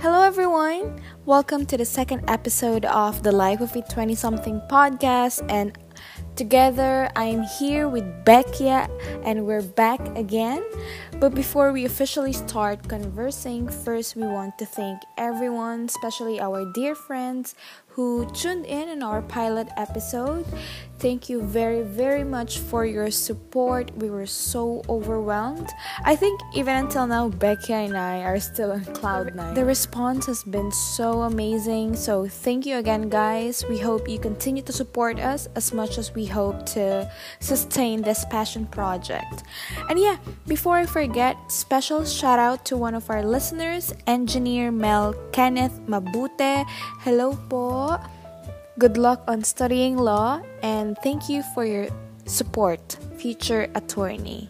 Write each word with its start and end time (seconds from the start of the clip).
Hello, 0.00 0.22
everyone. 0.22 0.98
Welcome 1.26 1.66
to 1.66 1.76
the 1.76 1.84
second 1.84 2.24
episode 2.26 2.86
of 2.86 3.22
the 3.22 3.32
Life 3.32 3.60
of 3.60 3.76
a 3.76 3.82
20 3.82 4.14
something 4.14 4.62
podcast. 4.70 5.44
And 5.52 5.76
together, 6.36 7.10
I'm 7.16 7.42
here 7.60 7.86
with 7.86 8.04
Beckia, 8.24 8.88
and 9.26 9.44
we're 9.44 9.60
back 9.60 10.00
again. 10.16 10.64
But 11.20 11.34
before 11.34 11.70
we 11.72 11.84
officially 11.84 12.32
start 12.32 12.88
conversing, 12.88 13.68
first 13.68 14.16
we 14.16 14.22
want 14.22 14.56
to 14.56 14.64
thank 14.64 15.02
everyone, 15.18 15.84
especially 15.84 16.40
our 16.40 16.64
dear 16.72 16.94
friends 16.94 17.54
who 17.88 18.24
tuned 18.32 18.64
in 18.64 18.88
in 18.88 19.02
our 19.02 19.20
pilot 19.20 19.68
episode. 19.76 20.46
Thank 21.00 21.30
you 21.30 21.40
very, 21.40 21.80
very 21.80 22.24
much 22.24 22.58
for 22.58 22.84
your 22.84 23.10
support. 23.10 23.90
We 23.96 24.10
were 24.10 24.26
so 24.26 24.84
overwhelmed. 24.86 25.70
I 26.04 26.14
think 26.14 26.38
even 26.54 26.76
until 26.76 27.06
now, 27.06 27.30
Becky 27.30 27.72
and 27.72 27.96
I 27.96 28.20
are 28.20 28.38
still 28.38 28.72
on 28.72 28.84
cloud 28.84 29.34
nine. 29.34 29.54
The 29.54 29.64
response 29.64 30.26
has 30.26 30.44
been 30.44 30.70
so 30.70 31.22
amazing. 31.22 31.96
So 31.96 32.28
thank 32.28 32.66
you 32.66 32.76
again, 32.76 33.08
guys. 33.08 33.64
We 33.64 33.78
hope 33.78 34.10
you 34.10 34.18
continue 34.18 34.60
to 34.60 34.72
support 34.72 35.18
us 35.18 35.48
as 35.56 35.72
much 35.72 35.96
as 35.96 36.14
we 36.14 36.26
hope 36.26 36.66
to 36.76 37.10
sustain 37.40 38.02
this 38.02 38.26
passion 38.26 38.66
project. 38.66 39.42
And 39.88 39.98
yeah, 39.98 40.18
before 40.46 40.76
I 40.76 40.84
forget, 40.84 41.38
special 41.50 42.04
shout 42.04 42.38
out 42.38 42.66
to 42.66 42.76
one 42.76 42.94
of 42.94 43.08
our 43.08 43.24
listeners, 43.24 43.94
engineer 44.06 44.70
Mel 44.70 45.14
Kenneth 45.32 45.80
Mabute. 45.88 46.68
Hello 47.00 47.40
po. 47.48 47.96
Good 48.78 48.96
luck 48.96 49.24
on 49.26 49.42
studying 49.42 49.98
law 49.98 50.40
and 50.62 50.96
thank 51.02 51.28
you 51.28 51.42
for 51.54 51.64
your 51.64 51.88
support, 52.24 52.96
future 53.18 53.68
attorney. 53.74 54.48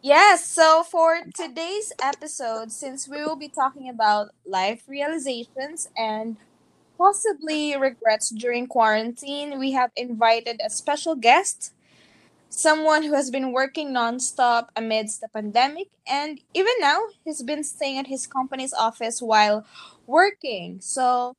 Yes, 0.00 0.44
so 0.44 0.82
for 0.82 1.20
today's 1.34 1.92
episode, 2.00 2.72
since 2.72 3.06
we 3.08 3.22
will 3.22 3.36
be 3.36 3.48
talking 3.48 3.88
about 3.88 4.30
life 4.46 4.84
realizations 4.88 5.88
and 5.96 6.36
possibly 6.96 7.76
regrets 7.76 8.30
during 8.30 8.66
quarantine, 8.66 9.58
we 9.58 9.72
have 9.72 9.90
invited 9.94 10.60
a 10.64 10.70
special 10.70 11.14
guest 11.14 11.73
someone 12.54 13.02
who 13.02 13.14
has 13.14 13.30
been 13.30 13.52
working 13.52 13.90
nonstop 13.90 14.68
amidst 14.76 15.20
the 15.20 15.28
pandemic, 15.28 15.88
and 16.06 16.40
even 16.54 16.72
now, 16.80 17.00
he's 17.24 17.42
been 17.42 17.64
staying 17.64 17.98
at 17.98 18.06
his 18.06 18.26
company's 18.26 18.72
office 18.72 19.20
while 19.20 19.66
working. 20.06 20.78
So, 20.80 21.34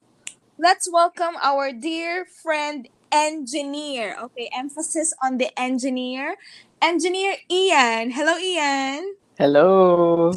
let's 0.60 0.92
welcome 0.92 1.36
our 1.42 1.72
dear 1.72 2.26
friend 2.26 2.88
engineer. 3.12 4.16
Okay, 4.22 4.50
emphasis 4.52 5.14
on 5.24 5.38
the 5.38 5.48
engineer. 5.58 6.36
Engineer 6.82 7.38
Ian. 7.50 8.12
Hello, 8.12 8.38
Ian. 8.38 9.16
Hello. 9.40 10.32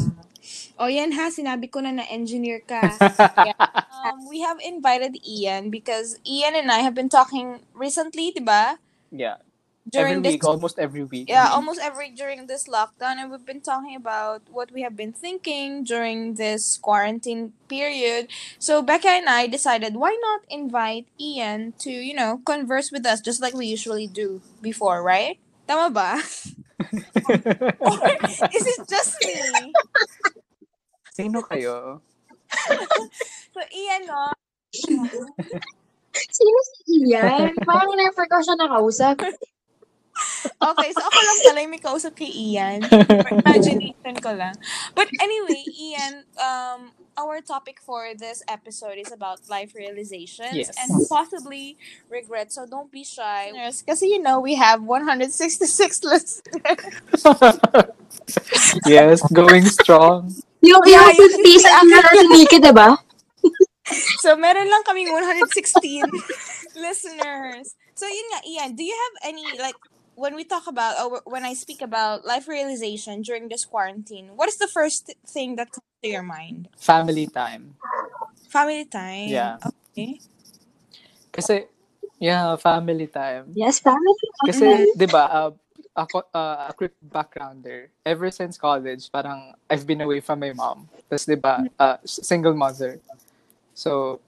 O 0.79 0.87
yan 0.87 1.11
ha, 1.13 1.27
sinabi 1.29 1.67
ko 1.67 1.83
na 1.83 1.91
na 1.91 2.07
engineer 2.07 2.63
ka. 2.63 2.81
yeah. 3.51 3.59
um, 4.07 4.31
we 4.31 4.41
have 4.47 4.63
invited 4.63 5.19
Ian 5.27 5.75
because 5.75 6.23
Ian 6.23 6.55
and 6.55 6.71
I 6.71 6.87
have 6.87 6.95
been 6.95 7.11
talking 7.11 7.67
recently, 7.75 8.31
di 8.31 8.41
ba? 8.41 8.79
Yeah. 9.11 9.43
During 9.89 10.21
every 10.21 10.23
this 10.23 10.33
week, 10.35 10.45
almost 10.45 10.79
every 10.79 11.05
week. 11.05 11.29
yeah 11.29 11.47
mm-hmm. 11.47 11.55
almost 11.55 11.81
every 11.81 12.11
during 12.11 12.47
this 12.47 12.69
lockdown 12.69 13.17
and 13.17 13.31
we've 13.31 13.47
been 13.47 13.61
talking 13.61 13.97
about 13.97 14.43
what 14.51 14.71
we 14.73 14.83
have 14.83 14.97
been 14.97 15.13
thinking 15.13 15.85
during 15.85 16.35
this 16.35 16.77
quarantine 16.77 17.53
period 17.69 18.29
so 18.59 18.83
becca 18.83 19.09
and 19.09 19.29
i 19.29 19.47
decided 19.47 19.97
why 19.97 20.13
not 20.21 20.45
invite 20.51 21.07
ian 21.21 21.73
to 21.79 21.91
you 21.91 22.13
know 22.13 22.41
converse 22.45 22.93
with 22.93 23.07
us 23.07 23.21
just 23.21 23.41
like 23.41 23.55
we 23.55 23.67
usually 23.67 24.07
do 24.07 24.41
before 24.61 25.03
right 25.03 25.39
tama 25.67 25.89
ba 25.89 26.21
or 27.81 27.97
is 28.53 28.65
it 28.67 28.81
just 28.89 29.17
me 29.25 29.73
Sino 31.19 31.43
kayo? 31.43 31.99
so 33.55 33.61
ian 33.75 34.07
no 34.07 34.31
Sino 36.29 36.61
si 36.67 37.09
Ian? 37.09 37.55
Parang 37.63 37.95
never 37.95 38.25
ko 38.27 38.39
siya 38.43 38.57
nakausap. 38.59 39.19
Okay, 40.59 40.91
so 40.91 41.01
ako 41.01 41.19
lang 41.19 41.39
pala 41.47 41.59
yung 41.63 41.73
may 41.73 41.83
kausap 41.83 42.13
kay 42.19 42.31
Ian. 42.31 42.83
Imagination 43.47 44.15
ko 44.19 44.31
lang. 44.35 44.55
But 44.95 45.07
anyway, 45.19 45.63
Ian, 45.71 46.27
um, 46.35 46.81
our 47.15 47.39
topic 47.43 47.79
for 47.83 48.15
this 48.15 48.43
episode 48.47 48.99
is 48.99 49.11
about 49.11 49.47
life 49.51 49.75
realizations 49.75 50.55
Yes. 50.55 50.75
and 50.79 50.91
possibly 51.09 51.79
regrets. 52.11 52.55
So 52.55 52.67
don't 52.67 52.91
be 52.91 53.03
shy. 53.03 53.51
Kasi 53.87 54.07
you 54.11 54.23
know, 54.23 54.39
we 54.39 54.55
have 54.55 54.83
166 54.83 56.03
listeners. 56.11 56.43
yes, 58.87 59.23
going 59.33 59.67
strong. 59.67 60.31
Yung, 60.63 60.83
Yeah, 60.87 61.11
yung 61.15 61.31
50 61.43 61.63
sa 61.65 61.71
ang 61.83 61.89
ni 61.89 62.23
Miki, 62.35 62.59
diba? 62.59 62.99
So 64.21 64.37
meron 64.37 64.69
lang 64.69 64.83
kaming 64.85 65.11
116 65.11 66.03
listeners. 66.85 67.75
So 67.95 68.07
yun 68.07 68.27
nga, 68.35 68.41
Ian, 68.47 68.71
do 68.79 68.83
you 68.85 68.95
have 68.95 69.15
any, 69.27 69.43
like, 69.59 69.79
when 70.19 70.35
we 70.35 70.43
talk 70.43 70.67
about, 70.67 70.99
or 70.99 71.23
when 71.25 71.47
I 71.47 71.55
speak 71.55 71.81
about 71.81 72.27
life 72.27 72.51
realization 72.51 73.23
during 73.23 73.47
this 73.47 73.65
quarantine, 73.65 74.35
what 74.35 74.49
is 74.51 74.59
the 74.59 74.67
first 74.67 75.15
thing 75.23 75.55
that 75.57 75.71
comes 75.71 75.87
to 76.03 76.11
your 76.11 76.27
mind? 76.27 76.69
Family 76.77 77.31
time. 77.31 77.79
Family 78.51 78.85
time. 78.85 79.31
Yeah. 79.31 79.63
Okay. 79.63 80.19
Kasi, 81.31 81.71
yeah, 82.19 82.59
family 82.59 83.07
time. 83.07 83.55
Yes, 83.55 83.79
family. 83.79 84.19
Kasi, 84.43 84.91
di 84.99 85.07
ba, 85.07 85.31
uh, 85.31 85.51
ako, 85.95 86.27
uh, 86.35 86.67
a 86.67 86.75
quick 86.75 86.99
backgrounder. 86.99 87.87
Ever 88.03 88.35
since 88.35 88.59
college, 88.59 89.07
parang 89.15 89.55
I've 89.71 89.87
been 89.87 90.03
away 90.03 90.19
from 90.19 90.43
my 90.43 90.51
mom. 90.51 90.91
Tapos, 91.07 91.31
di 91.31 91.39
ba, 91.39 91.63
uh, 91.79 92.03
single 92.03 92.59
mother. 92.59 92.99
So, 93.71 94.19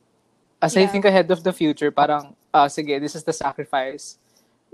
as 0.62 0.78
I 0.78 0.86
think 0.86 1.02
ahead 1.02 1.26
of 1.34 1.42
the 1.42 1.50
future, 1.50 1.90
parang, 1.90 2.38
uh, 2.54 2.70
sige, 2.70 2.94
this 3.02 3.18
is 3.18 3.26
the 3.26 3.34
sacrifice 3.34 4.19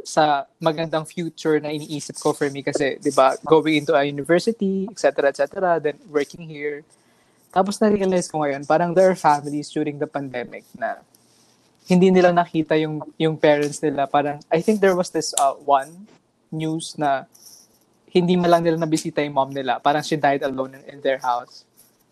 sa 0.06 0.46
magandang 0.62 1.02
future 1.02 1.58
na 1.58 1.74
iniisip 1.74 2.14
ko 2.22 2.30
for 2.30 2.46
me 2.46 2.62
kasi, 2.62 2.94
di 3.02 3.10
ba, 3.10 3.34
going 3.42 3.82
into 3.82 3.90
a 3.90 4.06
university, 4.06 4.86
etc., 4.86 5.34
etc., 5.34 5.82
then 5.82 5.98
working 6.06 6.46
here. 6.46 6.86
Tapos 7.50 7.82
na-realize 7.82 8.30
ko 8.30 8.46
ngayon, 8.46 8.62
parang 8.70 8.94
there 8.94 9.10
are 9.10 9.18
families 9.18 9.66
during 9.74 9.98
the 9.98 10.06
pandemic 10.06 10.62
na 10.78 11.02
hindi 11.90 12.14
nila 12.14 12.30
nakita 12.30 12.78
yung 12.78 13.02
yung 13.18 13.34
parents 13.34 13.82
nila. 13.82 14.06
Parang, 14.06 14.38
I 14.46 14.62
think 14.62 14.78
there 14.78 14.94
was 14.94 15.10
this 15.10 15.34
uh, 15.42 15.58
one 15.58 16.06
news 16.54 16.94
na 16.94 17.26
hindi 18.14 18.38
man 18.38 18.54
lang 18.54 18.62
nila 18.62 18.78
nabisita 18.78 19.26
yung 19.26 19.34
mom 19.34 19.50
nila. 19.50 19.82
Parang 19.82 20.06
she 20.06 20.14
died 20.14 20.46
alone 20.46 20.78
in, 20.78 20.82
in 20.86 20.98
their 21.02 21.18
house. 21.18 21.66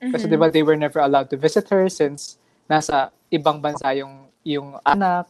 Kasi 0.05 0.29
di 0.29 0.37
ba 0.37 0.53
they 0.53 0.61
were 0.61 0.77
never 0.77 1.01
allowed 1.01 1.31
to 1.33 1.39
visit 1.39 1.65
her 1.73 1.89
since 1.89 2.37
nasa 2.69 3.09
ibang 3.33 3.63
bansa 3.63 3.95
yung 3.97 4.29
yung 4.45 4.77
anak. 4.85 5.25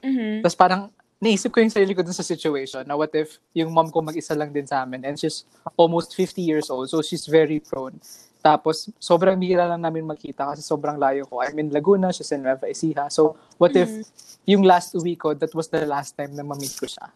Mm-hmm. 0.00 0.40
Tapos 0.40 0.56
parang 0.56 0.82
naisip 1.16 1.48
ko 1.48 1.64
yung 1.64 1.72
sarili 1.72 1.96
ko 1.96 2.04
dun 2.04 2.12
sa 2.12 2.26
situation 2.26 2.84
na 2.84 2.92
what 2.92 3.12
if 3.16 3.40
yung 3.56 3.72
mom 3.72 3.88
ko 3.88 4.04
mag-isa 4.04 4.36
lang 4.36 4.52
din 4.52 4.68
sa 4.68 4.84
amin 4.84 5.00
and 5.00 5.16
she's 5.16 5.48
almost 5.72 6.12
50 6.12 6.44
years 6.44 6.68
old 6.68 6.88
so 6.92 7.00
she's 7.00 7.24
very 7.24 7.60
prone. 7.60 7.96
Tapos 8.44 8.92
sobrang 9.00 9.34
bihira 9.34 9.66
lang 9.66 9.82
namin 9.82 10.06
magkita 10.06 10.46
kasi 10.54 10.62
sobrang 10.62 11.00
layo 11.00 11.26
ko. 11.26 11.42
I'm 11.42 11.58
in 11.58 11.72
Laguna, 11.72 12.12
she's 12.12 12.30
in 12.30 12.44
Nueva 12.44 12.68
Ecija. 12.68 13.10
So 13.10 13.34
what 13.56 13.74
if 13.74 13.90
yung 14.44 14.62
last 14.62 14.94
week 15.02 15.24
ko, 15.24 15.34
that 15.34 15.50
was 15.56 15.66
the 15.66 15.82
last 15.88 16.14
time 16.14 16.36
na 16.36 16.44
ma-meet 16.44 16.76
ko 16.76 16.86
siya. 16.86 17.10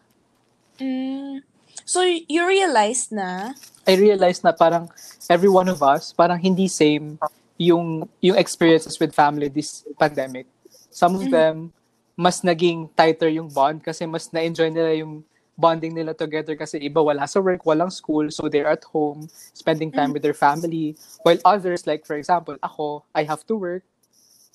Mm. 0.81 1.45
So 1.85 2.01
you 2.03 2.41
realized 2.43 3.13
na 3.13 3.53
I 3.85 3.93
realized 3.95 4.43
na 4.43 4.51
parang 4.51 4.89
every 5.29 5.49
one 5.49 5.69
of 5.69 5.79
us, 5.85 6.11
parang 6.11 6.41
hindi 6.41 6.67
same 6.67 7.21
yung 7.61 8.09
yung 8.19 8.35
experiences 8.35 8.97
with 8.97 9.13
family 9.13 9.47
this 9.47 9.85
pandemic. 9.95 10.49
Some 10.89 11.15
of 11.15 11.29
them 11.29 11.71
mas 12.15 12.43
naging 12.43 12.89
tighter 12.93 13.29
yung 13.31 13.49
bond 13.49 13.81
kasi 13.83 14.05
mas 14.05 14.29
na-enjoy 14.31 14.69
nila 14.69 14.93
yung 14.95 15.23
bonding 15.57 15.93
nila 15.93 16.17
together 16.17 16.55
kasi 16.57 16.81
iba 16.81 17.03
wala 17.03 17.27
sa 17.29 17.37
work, 17.37 17.61
walang 17.67 17.91
school, 17.91 18.31
so 18.33 18.49
they're 18.49 18.69
at 18.69 18.83
home 18.89 19.29
spending 19.53 19.91
time 19.93 20.09
with 20.09 20.25
their 20.25 20.37
family. 20.37 20.97
While 21.21 21.37
others 21.45 21.85
like 21.85 22.05
for 22.07 22.17
example, 22.17 22.57
ako, 22.63 23.05
I 23.13 23.23
have 23.29 23.45
to 23.47 23.55
work 23.55 23.83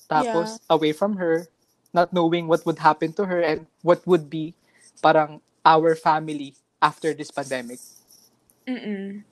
tapos 0.07 0.63
away 0.71 0.95
from 0.95 1.19
her, 1.19 1.47
not 1.91 2.15
knowing 2.15 2.47
what 2.47 2.65
would 2.67 2.79
happen 2.79 3.13
to 3.19 3.27
her 3.27 3.43
and 3.43 3.67
what 3.83 4.03
would 4.07 4.31
be 4.31 4.55
parang 5.03 5.43
our 5.67 5.95
family 5.95 6.55
after 6.79 7.15
this 7.15 7.31
pandemic. 7.31 7.83
Mm-mm. 8.67 9.23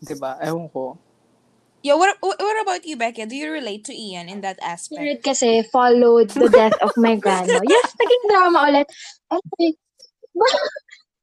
'Di 0.00 0.14
ba? 0.16 0.40
Ewan 0.40 0.68
ko. 0.68 0.96
Yeah, 1.84 2.00
what, 2.00 2.16
what 2.24 2.40
what 2.40 2.56
about 2.64 2.88
you, 2.88 2.96
Becca? 2.96 3.28
Do 3.28 3.36
you 3.36 3.52
relate 3.52 3.84
to 3.84 3.92
Ian 3.92 4.32
in 4.32 4.40
that 4.40 4.56
aspect? 4.64 5.20
Kasi 5.20 5.68
followed 5.68 6.32
the 6.32 6.48
death 6.48 6.72
of 6.80 6.96
my 6.96 7.20
grandma. 7.20 7.60
Yes, 7.68 7.92
naging 8.00 8.24
drama 8.32 8.58
ulit. 8.72 8.88
Anyway, 9.28 9.76
but, 10.40 10.54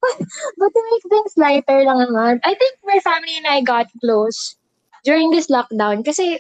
but, 0.06 0.16
but 0.62 0.70
to 0.70 0.82
make 0.86 1.06
things 1.10 1.34
lighter 1.34 1.82
lang 1.82 2.06
naman, 2.06 2.46
I 2.46 2.54
think 2.54 2.78
my 2.86 3.02
family 3.02 3.42
and 3.42 3.50
I 3.50 3.66
got 3.66 3.90
close 4.06 4.54
during 5.02 5.34
this 5.34 5.50
lockdown 5.50 6.06
kasi 6.06 6.38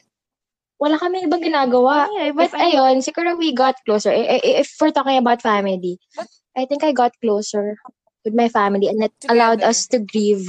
wala 0.77 1.01
kami 1.01 1.25
ibang 1.25 1.41
ginagawa. 1.41 2.06
Yeah, 2.13 2.29
but 2.38 2.53
But 2.53 2.62
ayun, 2.62 3.01
siguro 3.01 3.33
we 3.33 3.57
got 3.57 3.81
closer. 3.89 4.13
If 4.13 4.69
we're 4.77 4.94
talking 4.94 5.17
about 5.17 5.41
family. 5.41 5.97
But 6.13 6.29
I 6.53 6.69
think 6.69 6.85
I 6.85 6.94
got 6.94 7.17
closer 7.25 7.74
with 8.21 8.38
my 8.38 8.53
family 8.53 8.85
and 8.85 9.01
it 9.01 9.17
allowed 9.25 9.65
Together. 9.65 9.74
us 9.74 9.89
to 9.89 9.97
grieve. 9.97 10.45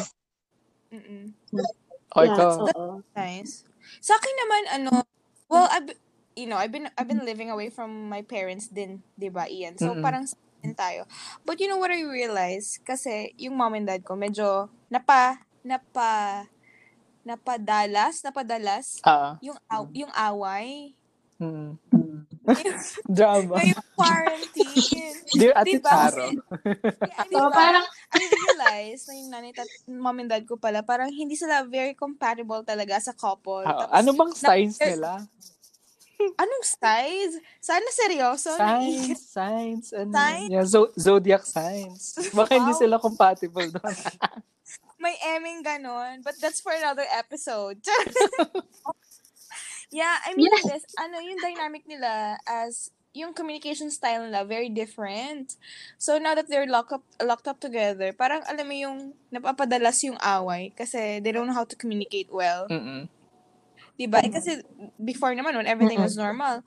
Mm-mm. 0.92 1.32
O 2.16 2.20
Yeah, 2.20 2.28
ikaw, 2.28 2.52
oo. 2.76 3.02
Nice. 3.16 3.64
Sa 4.02 4.14
akin 4.16 4.34
naman, 4.46 4.62
ano, 4.80 4.92
well, 5.50 5.68
I've, 5.72 5.90
you 6.36 6.46
know, 6.48 6.56
I've 6.58 6.72
been, 6.72 6.88
I've 6.96 7.08
been 7.08 7.24
living 7.26 7.50
away 7.50 7.68
from 7.70 8.08
my 8.08 8.22
parents 8.22 8.68
din, 8.68 9.02
di 9.18 9.28
ba, 9.28 9.46
Ian? 9.50 9.76
So, 9.78 9.94
Mm-mm. 9.94 10.00
parang 10.00 10.26
sa 10.28 10.36
din 10.62 10.74
tayo. 10.76 11.04
But 11.44 11.60
you 11.60 11.68
know 11.68 11.78
what 11.80 11.90
I 11.92 12.02
realized? 12.04 12.80
Kasi, 12.86 13.32
yung 13.38 13.56
mom 13.58 13.74
and 13.76 13.86
dad 13.88 14.02
ko, 14.06 14.14
medyo, 14.16 14.70
napa, 14.90 15.42
napa, 15.64 16.46
napadalas, 17.26 18.22
napadalas, 18.24 19.04
ah, 19.04 19.40
yung, 19.42 19.58
aw, 19.70 19.86
yung 19.94 20.12
away. 20.14 20.96
mm, 21.40 21.78
Yung, 21.92 22.01
drama. 23.08 23.54
ngayong 23.56 23.86
quarantine. 23.94 25.14
Dear 25.38 25.52
Ate 25.54 25.78
Diba? 25.78 25.88
Charo. 25.88 26.26
Yeah, 26.28 27.24
di 27.24 27.34
So, 27.34 27.48
parang, 27.48 27.86
I 28.12 28.20
realized 28.20 29.04
na 29.06 29.14
yung 29.14 29.30
nanay 29.30 29.52
at 29.54 29.68
mom 29.86 30.18
and 30.18 30.28
dad 30.28 30.44
ko 30.44 30.56
pala, 30.56 30.82
parang 30.82 31.08
hindi 31.08 31.34
sila 31.34 31.64
very 31.64 31.94
compatible 31.94 32.60
talaga 32.62 32.98
sa 32.98 33.12
couple. 33.12 33.62
Ah, 33.62 33.86
Tapos, 33.86 33.94
ano 33.94 34.10
bang 34.12 34.32
signs 34.34 34.76
na- 34.76 34.86
nila? 34.86 35.12
Anong 36.22 36.62
size? 36.62 37.34
Sana 37.58 37.88
seryoso. 37.90 38.54
Signs, 38.54 39.18
signs, 39.24 39.86
ano. 39.90 40.12
Signs? 40.12 40.48
Yeah, 40.48 40.62
zo- 40.62 40.94
zodiac 40.94 41.42
signs. 41.42 42.14
Baka 42.30 42.54
hindi 42.56 42.70
Wow. 42.70 42.78
sila 42.78 42.96
compatible 42.96 43.66
doon. 43.68 43.96
May 45.02 45.18
eming 45.34 45.66
ganon. 45.66 46.22
But 46.22 46.38
that's 46.38 46.62
for 46.62 46.70
another 46.70 47.02
episode. 47.10 47.82
Yeah, 49.92 50.16
I 50.24 50.34
mean 50.34 50.48
this, 50.64 50.88
ano, 50.96 51.20
yung 51.20 51.38
dynamic 51.38 51.84
nila 51.86 52.40
as 52.48 52.90
yung 53.12 53.36
communication 53.36 53.92
style 53.92 54.24
nila 54.24 54.48
very 54.48 54.72
different. 54.72 55.60
So 56.00 56.16
now 56.16 56.32
that 56.32 56.48
they're 56.48 56.66
locked 56.66 56.96
up 56.96 57.04
locked 57.20 57.44
up 57.44 57.60
together, 57.60 58.16
parang 58.16 58.40
alam 58.48 58.64
mo 58.64 58.72
yung 58.72 58.98
napapadalas 59.28 60.00
yung 60.00 60.16
away 60.24 60.72
kasi 60.72 61.20
they 61.20 61.30
don't 61.30 61.44
know 61.44 61.56
how 61.56 61.68
to 61.68 61.76
communicate 61.76 62.32
well. 62.32 62.66
Mm-mm. 62.72 63.06
Diba? 64.00 64.24
Eh, 64.24 64.32
kasi 64.32 64.64
before 64.96 65.36
naman 65.36 65.52
when 65.60 65.68
everything 65.68 66.00
Mm-mm. 66.00 66.08
was 66.08 66.16
normal, 66.16 66.64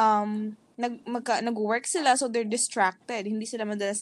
um 0.00 0.56
nag 0.80 1.04
magka, 1.04 1.44
nag-work 1.44 1.84
sila 1.84 2.16
so 2.16 2.24
they're 2.24 2.48
distracted. 2.48 3.28
Hindi 3.28 3.44
sila 3.44 3.68
madalas 3.68 4.00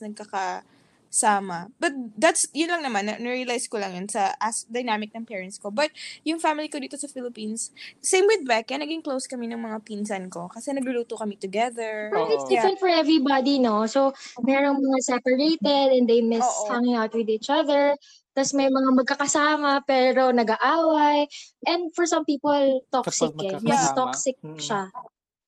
nagkakasama. 1.15 1.71
But 1.79 1.93
that's 2.19 2.47
yun 2.53 2.71
lang 2.75 2.83
naman 2.83 3.07
na 3.07 3.15
realize 3.23 3.71
ko 3.71 3.79
lang 3.79 3.95
yun 3.95 4.09
sa 4.11 4.35
as 4.43 4.67
dynamic 4.67 5.15
ng 5.15 5.25
parents 5.27 5.59
ko. 5.59 5.71
But 5.71 5.95
yung 6.27 6.43
family 6.43 6.67
ko 6.67 6.83
dito 6.83 6.99
sa 6.99 7.07
Philippines, 7.07 7.71
same 8.03 8.27
with 8.27 8.43
Becca, 8.47 8.75
naging 8.75 9.03
close 9.07 9.31
kami 9.31 9.47
ng 9.47 9.63
mga 9.63 9.79
pinsan 9.87 10.27
ko 10.31 10.51
kasi 10.51 10.75
nagluluto 10.75 11.15
kami 11.15 11.39
together. 11.39 12.11
But 12.11 12.27
it's 12.35 12.47
different 12.51 12.79
for 12.83 12.91
everybody, 12.91 13.59
no? 13.63 13.87
So, 13.87 14.13
merong 14.43 14.83
mga 14.83 14.99
separated 15.03 15.89
and 15.95 16.07
they 16.11 16.21
miss 16.21 16.45
Oo. 16.45 16.75
hanging 16.75 16.99
out 16.99 17.15
with 17.15 17.31
each 17.31 17.49
other. 17.49 17.95
Tapos 18.35 18.51
may 18.51 18.67
mga 18.67 18.91
magkakasama 18.99 19.87
pero 19.87 20.35
nag-aaway. 20.35 21.31
And 21.71 21.95
for 21.95 22.03
some 22.03 22.27
people, 22.27 22.83
toxic 22.91 23.31
eh. 23.47 23.63
Mas 23.63 23.95
toxic 23.95 24.35
Mm. 24.43 24.59
siya. 24.59 24.91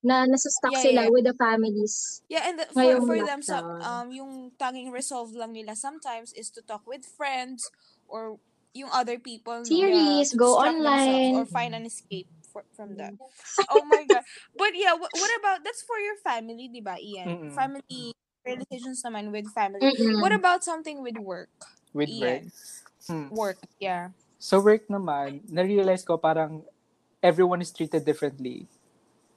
Na 0.06 0.23
nasa-stuck 0.23 0.70
Yeah, 0.70 0.85
sila 0.87 1.03
yeah. 1.03 1.11
with 1.11 1.26
the 1.26 1.35
families. 1.35 2.23
Yeah, 2.31 2.47
and 2.47 2.62
the, 2.62 2.67
for, 2.70 2.87
for 3.03 3.19
them, 3.26 3.43
some, 3.43 3.67
lockdown. 3.67 3.82
um, 3.82 4.06
yung 4.14 4.32
tanging 4.55 4.94
resolve 4.94 5.35
lang 5.35 5.50
nila 5.50 5.75
sometimes 5.75 6.31
is 6.38 6.47
to 6.55 6.62
talk 6.62 6.87
with 6.87 7.03
friends 7.03 7.67
or 8.06 8.38
yung 8.70 8.87
other 8.94 9.19
people. 9.19 9.67
Series, 9.67 10.31
to 10.31 10.38
go 10.38 10.62
online. 10.62 11.43
Or 11.43 11.44
find 11.50 11.75
an 11.75 11.91
escape 11.91 12.31
for, 12.55 12.62
from 12.79 12.94
that. 13.03 13.19
oh 13.75 13.82
my 13.91 14.06
God. 14.06 14.23
But 14.61 14.79
yeah, 14.79 14.94
what, 14.94 15.11
what 15.11 15.32
about, 15.43 15.67
that's 15.67 15.82
for 15.82 15.99
your 15.99 16.14
family, 16.23 16.70
di 16.70 16.79
ba, 16.79 16.94
Ian? 17.03 17.26
Mm-mm. 17.26 17.50
Family, 17.50 18.14
relations 18.47 19.03
naman 19.03 19.35
with 19.35 19.50
family. 19.50 19.82
Mm-mm. 19.82 20.23
What 20.23 20.31
about 20.31 20.62
something 20.62 21.03
with 21.03 21.19
work? 21.19 21.50
With 21.91 22.14
work. 22.14 22.47
Ian. 22.47 22.53
Hmm. 23.11 23.26
Work, 23.35 23.58
yeah. 23.82 24.14
So 24.38 24.62
work 24.62 24.87
naman, 24.87 25.43
na-realize 25.50 26.06
ko 26.06 26.14
parang 26.14 26.62
everyone 27.23 27.58
is 27.58 27.75
treated 27.75 28.06
differently. 28.06 28.70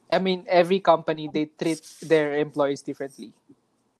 I 0.09 0.17
mean, 0.17 0.45
every 0.49 0.79
company, 0.79 1.29
they 1.31 1.45
treat 1.45 1.85
their 2.01 2.37
employees 2.37 2.81
differently. 2.81 3.31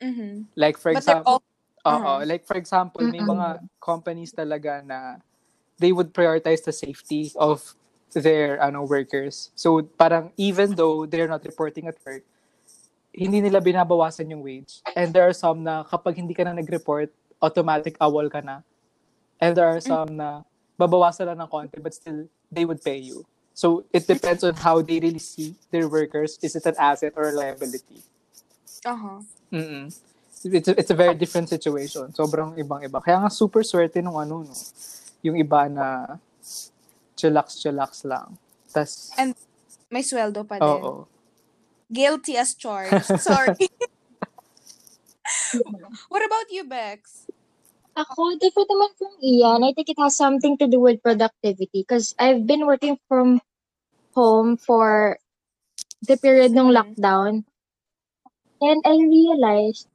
Mm-hmm. 0.02 0.50
Like 0.56 0.78
for 0.78 0.94
But 0.94 1.06
example, 1.06 1.34
all, 1.34 1.44
Oo, 1.86 2.26
like 2.26 2.44
for 2.44 2.58
example, 2.58 3.08
may 3.08 3.20
Mm-mm. 3.20 3.40
mga 3.40 3.48
companies 3.80 4.34
talaga 4.36 4.84
na 4.84 5.18
they 5.80 5.92
would 5.92 6.12
prioritize 6.12 6.64
the 6.64 6.76
safety 6.76 7.32
of 7.40 7.64
their 8.12 8.60
ano 8.60 8.84
workers. 8.84 9.52
So 9.56 9.82
parang 9.96 10.36
even 10.36 10.76
though 10.76 11.06
they're 11.06 11.30
not 11.30 11.46
reporting 11.46 11.88
at 11.88 11.96
work, 12.04 12.24
hindi 13.16 13.40
nila 13.40 13.64
binabawasan 13.64 14.30
yung 14.30 14.44
wage. 14.44 14.84
And 14.96 15.16
there 15.16 15.24
are 15.24 15.36
some 15.36 15.64
na 15.64 15.88
kapag 15.88 16.20
hindi 16.20 16.36
ka 16.36 16.44
na 16.44 16.54
nag-report, 16.54 17.14
automatic 17.40 17.96
awol 18.04 18.28
ka 18.28 18.44
na. 18.44 18.62
And 19.40 19.56
there 19.56 19.68
are 19.72 19.80
some 19.80 20.20
na 20.20 20.44
babawasan 20.76 21.32
lang 21.32 21.40
ng 21.40 21.48
konti 21.48 21.80
but 21.80 21.96
still 21.96 22.28
they 22.52 22.68
would 22.68 22.84
pay 22.84 23.00
you. 23.00 23.24
So 23.60 23.84
it 23.92 24.08
depends 24.08 24.48
on 24.48 24.56
how 24.56 24.80
they 24.80 25.04
really 25.04 25.20
see 25.20 25.52
their 25.68 25.92
workers. 25.92 26.40
Is 26.40 26.56
it 26.56 26.64
an 26.64 26.80
asset 26.80 27.12
or 27.20 27.28
a 27.28 27.36
liability? 27.36 28.00
uh-huh. 28.88 29.20
Mm-mm. 29.52 29.92
It's 30.48 30.68
a, 30.72 30.80
it's 30.80 30.92
a 30.92 30.96
very 30.96 31.12
different 31.20 31.52
situation. 31.52 32.16
Sobrang 32.16 32.56
ibang-iba. 32.56 33.04
Kaya 33.04 33.20
nga 33.20 33.28
super 33.28 33.60
swerte 33.68 34.00
nung 34.00 34.16
ano, 34.16 34.48
no? 34.48 34.56
Yung 35.28 35.36
iba 35.36 35.68
na 35.68 36.16
chillax-chillax 37.20 38.08
lang. 38.08 38.40
Tas, 38.72 39.12
And 39.20 39.36
may 39.92 40.08
sweldo 40.08 40.48
pa 40.48 40.56
din. 40.56 40.64
oo. 40.64 41.04
Guilty 41.92 42.40
as 42.40 42.56
charged. 42.56 43.04
Sorry. 43.28 43.52
what 46.08 46.24
about 46.24 46.48
you, 46.48 46.64
Bex? 46.64 47.28
Ako, 48.00 48.40
different 48.40 48.72
naman 48.72 48.96
from 48.96 49.12
Ian. 49.20 49.68
I 49.68 49.76
think 49.76 49.92
it 49.92 50.00
has 50.00 50.16
something 50.16 50.56
to 50.64 50.72
do 50.72 50.80
with 50.80 51.04
productivity 51.04 51.84
because 51.84 52.16
I've 52.16 52.48
been 52.48 52.64
working 52.64 52.96
from 53.12 53.44
home 54.20 54.60
for 54.60 55.16
the 56.04 56.20
period 56.20 56.52
ng 56.52 56.68
Mhm. 56.68 56.76
lockdown. 56.76 57.48
And 58.60 58.80
I 58.84 59.00
realized, 59.00 59.88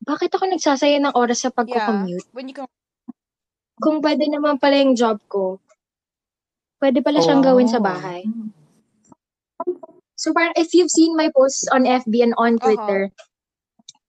bakit 0.00 0.30
ako 0.30 0.46
nagsasaya 0.46 1.02
ng 1.02 1.18
oras 1.18 1.42
sa 1.42 1.50
pagko-commute? 1.50 2.30
When 2.30 2.46
you 2.46 2.54
come 2.54 2.70
Kung 3.74 3.98
pwede 3.98 4.30
naman 4.30 4.62
pala 4.62 4.78
yung 4.78 4.94
job 4.94 5.18
ko, 5.26 5.58
pwede 6.78 7.02
pala 7.02 7.18
siyang 7.18 7.42
Oh. 7.42 7.46
gawin 7.50 7.66
sa 7.66 7.82
bahay. 7.82 8.22
So 10.14 10.30
parang 10.30 10.54
if 10.54 10.70
you've 10.72 10.94
seen 10.94 11.18
my 11.18 11.26
posts 11.34 11.66
on 11.74 11.82
FB 11.82 12.22
and 12.22 12.38
on 12.38 12.54
Twitter, 12.56 13.10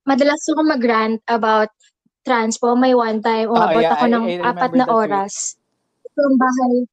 madalas 0.06 0.38
ako 0.46 0.62
mag-rant 0.70 1.18
about 1.26 1.74
transpo. 2.22 2.78
May 2.78 2.94
one 2.94 3.26
time, 3.26 3.50
Oh, 3.50 3.58
umabot 3.58 3.82
yeah, 3.82 3.94
ako 3.98 4.06
I- 4.06 4.14
ng 4.14 4.26
I 4.38 4.54
apat 4.54 4.72
na 4.78 4.86
tweet. 4.86 4.98
oras 5.02 5.34
from 6.14 6.38
bahay. 6.38 6.86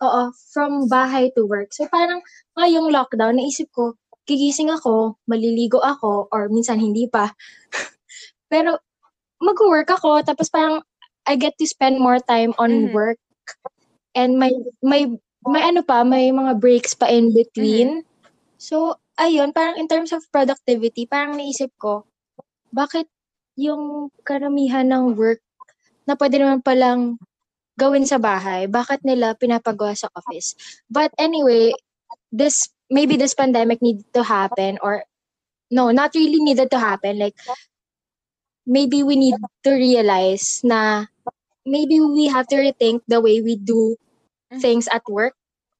Oo, 0.00 0.32
from 0.52 0.88
bahay 0.88 1.28
to 1.36 1.44
work. 1.44 1.76
So 1.76 1.84
parang 1.88 2.24
ngayong 2.56 2.88
lockdown, 2.88 3.36
naisip 3.36 3.68
ko, 3.72 4.00
gigising 4.24 4.72
ako, 4.72 5.20
maliligo 5.28 5.80
ako, 5.84 6.28
or 6.32 6.48
minsan 6.48 6.80
hindi 6.80 7.04
pa. 7.04 7.36
Pero 8.52 8.80
mag-work 9.40 9.92
ako, 9.92 10.24
tapos 10.24 10.48
parang 10.48 10.80
I 11.28 11.36
get 11.36 11.56
to 11.60 11.66
spend 11.68 12.00
more 12.00 12.18
time 12.20 12.56
on 12.56 12.88
Mhm. 12.88 12.96
work. 12.96 13.18
And 14.16 14.40
may, 14.40 14.56
may, 14.80 15.06
may 15.46 15.62
ano 15.68 15.84
pa, 15.84 16.02
may 16.02 16.32
mga 16.32 16.58
breaks 16.58 16.96
pa 16.96 17.06
in 17.12 17.30
between. 17.36 18.02
So, 18.56 18.96
ayun, 19.20 19.52
parang 19.52 19.76
in 19.76 19.86
terms 19.86 20.16
of 20.16 20.24
productivity, 20.32 21.04
parang 21.04 21.36
naisip 21.36 21.70
ko, 21.76 22.08
bakit 22.72 23.06
yung 23.54 24.08
karamihan 24.24 24.88
ng 24.88 25.14
work 25.14 25.44
na 26.08 26.16
pwede 26.16 26.40
naman 26.40 26.64
palang 26.64 27.20
gawin 27.80 28.04
sa 28.04 28.20
bahay, 28.20 28.68
bakit 28.68 29.00
nila 29.00 29.32
pinapagawa 29.32 29.96
sa 29.96 30.12
office? 30.12 30.52
But 30.92 31.16
anyway, 31.16 31.72
this, 32.28 32.68
maybe 32.92 33.16
this 33.16 33.32
pandemic 33.32 33.80
needed 33.80 34.04
to 34.12 34.20
happen 34.20 34.76
or 34.84 35.08
no, 35.72 35.88
not 35.88 36.12
really 36.12 36.44
needed 36.44 36.68
to 36.68 36.78
happen. 36.78 37.16
Like, 37.16 37.40
maybe 38.68 39.00
we 39.00 39.16
need 39.16 39.40
to 39.64 39.70
realize 39.72 40.60
na 40.60 41.08
maybe 41.64 41.96
we 42.04 42.28
have 42.28 42.44
to 42.52 42.60
rethink 42.60 43.00
the 43.08 43.24
way 43.24 43.40
we 43.40 43.56
do 43.56 43.96
Mhm. 44.52 44.60
things 44.60 44.84
at 44.92 45.06
work 45.08 45.32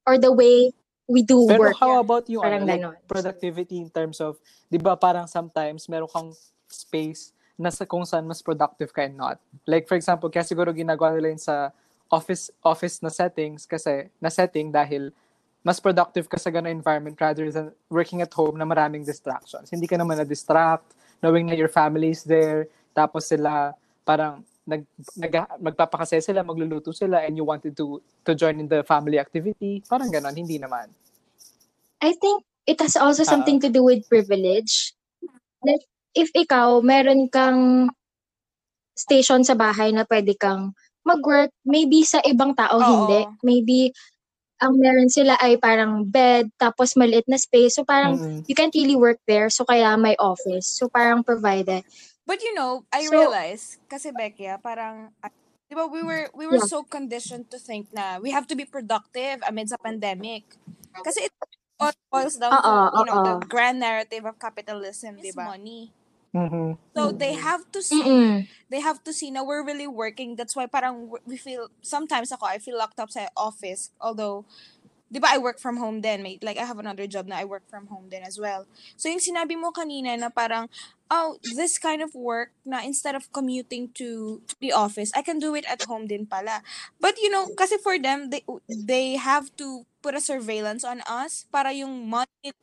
or 0.07 0.17
the 0.17 0.31
way 0.33 0.73
we 1.11 1.21
do 1.21 1.43
Pero 1.45 1.69
work. 1.69 1.77
how 1.77 1.99
about 1.99 2.25
yung 2.31 2.41
Parang 2.41 2.63
ano, 2.63 2.95
like, 2.95 3.03
productivity 3.05 3.83
in 3.83 3.91
terms 3.91 4.23
of, 4.23 4.39
di 4.71 4.79
ba 4.79 4.95
parang 4.95 5.27
sometimes 5.27 5.85
meron 5.91 6.07
kang 6.07 6.31
space 6.71 7.35
na 7.59 7.67
sa 7.67 7.83
kung 7.83 8.07
saan 8.07 8.23
mas 8.25 8.39
productive 8.39 8.95
ka 8.95 9.03
and 9.03 9.19
not. 9.19 9.37
Like 9.67 9.85
for 9.91 9.99
example, 9.99 10.31
kaya 10.31 10.47
siguro 10.47 10.71
ginagawa 10.71 11.13
nila 11.19 11.35
yun 11.35 11.43
sa 11.43 11.75
office 12.11 12.51
office 12.61 12.99
na 12.99 13.07
settings 13.07 13.63
kasi 13.63 14.11
na 14.19 14.27
setting 14.27 14.69
dahil 14.69 15.15
mas 15.63 15.79
productive 15.79 16.27
ka 16.27 16.35
sa 16.35 16.51
ganung 16.51 16.73
environment 16.73 17.15
rather 17.21 17.47
than 17.47 17.71
working 17.87 18.19
at 18.19 18.33
home 18.33 18.57
na 18.57 18.65
maraming 18.65 19.05
distractions. 19.05 19.69
Hindi 19.69 19.85
ka 19.85 19.93
naman 19.95 20.17
na-distract, 20.17 20.83
knowing 21.21 21.47
na 21.47 21.55
your 21.55 21.69
family 21.69 22.11
is 22.11 22.25
there, 22.25 22.65
tapos 22.97 23.29
sila 23.29 23.77
parang 24.01 24.41
nag, 24.65 24.81
nag 25.15 25.33
magpapakasaya 25.61 26.21
sila, 26.21 26.41
magluluto 26.41 26.89
sila, 26.89 27.21
and 27.21 27.37
you 27.37 27.45
wanted 27.45 27.77
to 27.77 28.01
to 28.25 28.33
join 28.33 28.57
in 28.57 28.67
the 28.67 28.81
family 28.83 29.21
activity. 29.21 29.85
Parang 29.85 30.09
ganon, 30.09 30.33
hindi 30.33 30.57
naman. 30.57 30.89
I 32.01 32.17
think 32.17 32.41
it 32.65 32.81
has 32.81 32.97
also 32.97 33.21
Ah. 33.21 33.31
something 33.37 33.61
to 33.61 33.69
do 33.69 33.85
with 33.85 34.01
privilege. 34.09 34.97
Like, 35.61 35.85
if 36.17 36.33
ikaw, 36.33 36.81
meron 36.81 37.29
kang 37.29 37.93
station 38.97 39.45
sa 39.45 39.53
bahay 39.53 39.93
na 39.93 40.09
pwede 40.09 40.33
kang 40.37 40.73
mag-work, 41.03 41.51
maybe 41.65 42.05
sa 42.05 42.21
ibang 42.21 42.53
tao 42.53 42.77
Oo. 42.77 42.85
hindi. 42.85 43.21
Maybe 43.41 43.79
ang 44.61 44.77
meron 44.77 45.09
sila 45.09 45.33
ay 45.41 45.57
parang 45.57 46.05
bed, 46.05 46.53
tapos 46.61 46.93
maliit 46.93 47.25
na 47.25 47.41
space. 47.41 47.75
So 47.75 47.83
parang 47.83 48.17
Mm-mm. 48.21 48.39
you 48.45 48.53
can't 48.53 48.73
really 48.77 48.93
work 48.93 49.17
there. 49.25 49.49
So 49.49 49.65
kaya 49.65 49.97
may 49.97 50.13
office. 50.21 50.69
So 50.69 50.85
parang 50.85 51.25
provided. 51.25 51.81
But 52.29 52.45
you 52.45 52.53
know, 52.53 52.85
I 52.93 53.09
So- 53.09 53.17
realized, 53.17 53.81
kasi 53.89 54.13
Becky, 54.13 54.45
ah, 54.45 54.61
parang, 54.61 55.09
di 55.65 55.73
ba, 55.73 55.89
we 55.89 56.05
were, 56.05 56.29
we 56.37 56.45
were 56.45 56.61
Yeah. 56.61 56.69
so 56.69 56.85
conditioned 56.85 57.49
to 57.49 57.57
think 57.57 57.89
na 57.89 58.21
we 58.21 58.29
have 58.29 58.45
to 58.45 58.55
be 58.55 58.69
productive 58.69 59.41
amid 59.49 59.73
sa 59.73 59.81
pandemic. 59.81 60.45
Kasi 61.01 61.25
it 61.25 61.33
all 61.81 61.95
boils 62.13 62.37
down 62.37 62.53
to, 62.53 62.61
Oo, 62.61 63.01
you 63.01 63.05
know, 63.09 63.17
the 63.25 63.35
grand 63.49 63.81
narrative 63.81 64.29
of 64.29 64.37
capitalism, 64.37 65.17
di 65.17 65.33
ba? 65.33 65.57
Money. 65.57 65.89
Mhm. 66.31 66.77
So 66.95 67.11
they 67.11 67.35
have 67.35 67.67
to 67.75 67.83
see, 67.83 67.99
Mm-mm. 68.03 68.47
they 68.71 68.79
have 68.79 69.03
to 69.03 69.11
see 69.11 69.31
na 69.31 69.43
we're 69.43 69.63
really 69.63 69.87
working. 69.87 70.35
That's 70.35 70.55
why 70.55 70.65
parang 70.67 71.11
we 71.27 71.35
feel, 71.35 71.67
sometimes 71.83 72.31
ako, 72.31 72.45
I 72.47 72.57
feel 72.59 72.77
locked 72.79 72.99
up 72.99 73.11
sa 73.11 73.27
office. 73.35 73.91
Although, 73.99 74.47
di 75.11 75.19
ba, 75.19 75.27
I 75.31 75.39
work 75.39 75.59
from 75.59 75.75
home 75.75 75.99
then. 75.99 76.23
May, 76.23 76.39
like, 76.39 76.55
I 76.55 76.63
have 76.63 76.79
another 76.79 77.07
job 77.07 77.27
na 77.27 77.35
I 77.35 77.45
work 77.45 77.67
from 77.67 77.87
home 77.91 78.07
then 78.07 78.23
as 78.23 78.39
well. 78.39 78.63
So 78.95 79.11
yung 79.11 79.19
sinabi 79.19 79.59
mo 79.59 79.71
kanina 79.75 80.15
na 80.15 80.31
parang, 80.31 80.71
oh, 81.11 81.35
this 81.43 81.75
kind 81.79 81.99
of 82.01 82.15
work 82.15 82.55
na 82.63 82.79
instead 82.79 83.15
of 83.15 83.27
commuting 83.35 83.91
to, 83.99 84.39
to 84.47 84.55
the 84.63 84.71
office, 84.71 85.11
I 85.15 85.21
can 85.23 85.39
do 85.39 85.55
it 85.55 85.67
at 85.67 85.83
home 85.83 86.07
din 86.07 86.27
pala. 86.27 86.63
But 86.99 87.19
you 87.19 87.27
know, 87.29 87.51
kasi 87.59 87.75
for 87.79 87.99
them, 87.99 88.31
they, 88.31 88.43
they 88.67 89.19
have 89.19 89.51
to 89.59 89.83
put 90.01 90.15
a 90.15 90.23
surveillance 90.23 90.83
on 90.87 91.03
us 91.07 91.45
para 91.51 91.75
yung 91.75 92.07
money 92.07 92.55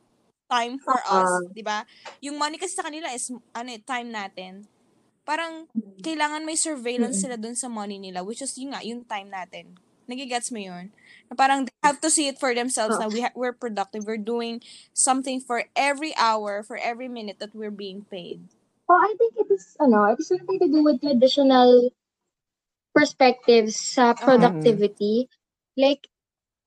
time 0.49 0.81
for 0.81 0.97
us, 0.97 1.29
Oo. 1.29 1.53
di 1.53 1.61
ba? 1.61 1.85
Yung 2.25 2.35
money 2.35 2.57
kasi 2.57 2.73
sa 2.73 2.83
kanila 2.83 3.13
is, 3.13 3.29
ano 3.29 3.69
eh, 3.69 3.79
time 3.85 4.09
natin. 4.09 4.65
Parang, 5.23 5.69
kailangan 6.01 6.47
may 6.47 6.57
surveillance 6.57 7.21
sila 7.21 7.37
dun 7.37 7.53
sa 7.53 7.69
money 7.69 8.01
nila, 8.01 8.25
which 8.25 8.41
is 8.41 8.57
yung 8.57 8.73
nga, 8.73 8.81
yung 8.81 9.05
time 9.05 9.29
natin. 9.29 9.77
Nagigets 10.09 10.49
mo 10.49 10.57
yun? 10.57 10.89
Na 11.29 11.37
parang 11.37 11.69
they 11.69 11.77
have 11.85 12.01
to 12.01 12.09
see 12.09 12.25
it 12.25 12.41
for 12.41 12.57
themselves 12.57 12.97
na 12.97 13.05
we 13.05 13.21
ha- 13.21 13.35
we're 13.37 13.53
productive, 13.53 14.09
we're 14.09 14.17
doing 14.17 14.57
something 14.89 15.37
for 15.37 15.69
every 15.77 16.17
hour, 16.17 16.65
for 16.65 16.81
every 16.81 17.05
minute 17.05 17.37
that 17.37 17.53
we're 17.53 17.73
being 17.73 18.09
paid. 18.09 18.41
Oh, 18.89 18.97
I 18.97 19.13
think 19.21 19.37
it 19.37 19.53
is, 19.53 19.77
ano, 19.77 20.09
it 20.09 20.17
is 20.17 20.33
something 20.33 20.57
to 20.57 20.65
do 20.65 20.81
with 20.81 20.97
traditional 20.97 21.93
perspectives 22.95 23.77
sa 23.77 24.17
productivity. 24.17 25.29
Like, 25.77 26.09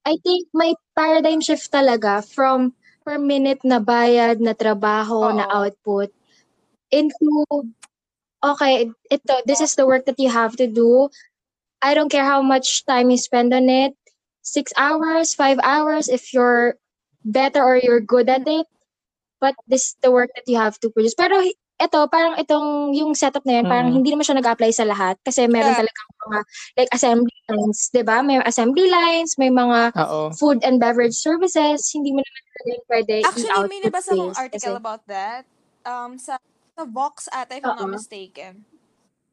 I 0.06 0.22
think 0.22 0.46
may 0.54 0.78
paradigm 0.94 1.42
shift 1.42 1.66
talaga 1.74 2.22
from 2.22 2.78
per 3.02 3.18
minute 3.18 3.60
na 3.66 3.78
bayad, 3.82 4.38
na 4.40 4.54
trabaho, 4.54 5.34
na 5.34 5.44
Oo. 5.46 5.66
output, 5.66 6.10
into, 6.94 7.44
okay, 8.44 8.88
ito, 9.10 9.34
this 9.46 9.60
is 9.60 9.74
the 9.76 9.86
work 9.86 10.06
that 10.06 10.18
you 10.18 10.30
have 10.30 10.56
to 10.56 10.66
do. 10.66 11.08
I 11.82 11.94
don't 11.94 12.10
care 12.12 12.24
how 12.26 12.42
much 12.42 12.86
time 12.86 13.10
you 13.10 13.18
spend 13.18 13.52
on 13.54 13.68
it. 13.68 13.94
Six 14.42 14.72
hours, 14.78 15.34
five 15.34 15.58
hours, 15.62 16.08
if 16.08 16.32
you're 16.34 16.76
better 17.24 17.62
or 17.62 17.78
you're 17.78 18.02
good 18.02 18.28
at 18.28 18.46
it. 18.46 18.66
But 19.40 19.54
this 19.66 19.92
is 19.92 19.96
the 20.02 20.10
work 20.14 20.30
that 20.38 20.46
you 20.46 20.58
have 20.58 20.78
to 20.82 20.90
produce. 20.90 21.14
Pero 21.18 21.42
ito, 21.82 22.00
parang 22.10 22.38
itong, 22.38 22.94
yung 22.94 23.14
setup 23.18 23.42
na 23.42 23.58
yun, 23.58 23.66
parang 23.66 23.90
Mm. 23.90 23.96
hindi 23.98 24.10
naman 24.14 24.22
siya 24.26 24.38
nag-apply 24.38 24.70
sa 24.70 24.86
lahat. 24.86 25.18
Kasi 25.26 25.50
meron 25.50 25.74
Yeah. 25.74 25.82
talagang 25.82 26.08
mga, 26.22 26.38
like, 26.78 26.90
assembly 26.94 27.38
lines, 27.50 27.90
di 27.90 28.02
ba? 28.06 28.22
May 28.22 28.38
assembly 28.46 28.86
lines, 28.86 29.34
may 29.38 29.50
mga 29.50 29.90
Oo. 29.98 30.30
food 30.38 30.62
and 30.62 30.78
beverage 30.78 31.18
services. 31.18 31.90
Hindi 31.90 32.14
mo 32.14 32.22
naman 32.22 32.42
yun 32.64 32.80
pwede 32.86 33.14
Actually, 33.24 33.68
may 33.68 33.80
nabasa 33.82 34.10
akong 34.14 34.36
article 34.36 34.76
Kasi, 34.76 34.82
about 34.82 35.02
that. 35.06 35.44
Um, 35.82 36.18
sa, 36.18 36.38
sa 36.78 36.84
Vox 36.86 37.26
ata, 37.30 37.58
if 37.58 37.64
I'm 37.64 37.76
not 37.76 37.90
mistaken. 37.90 38.64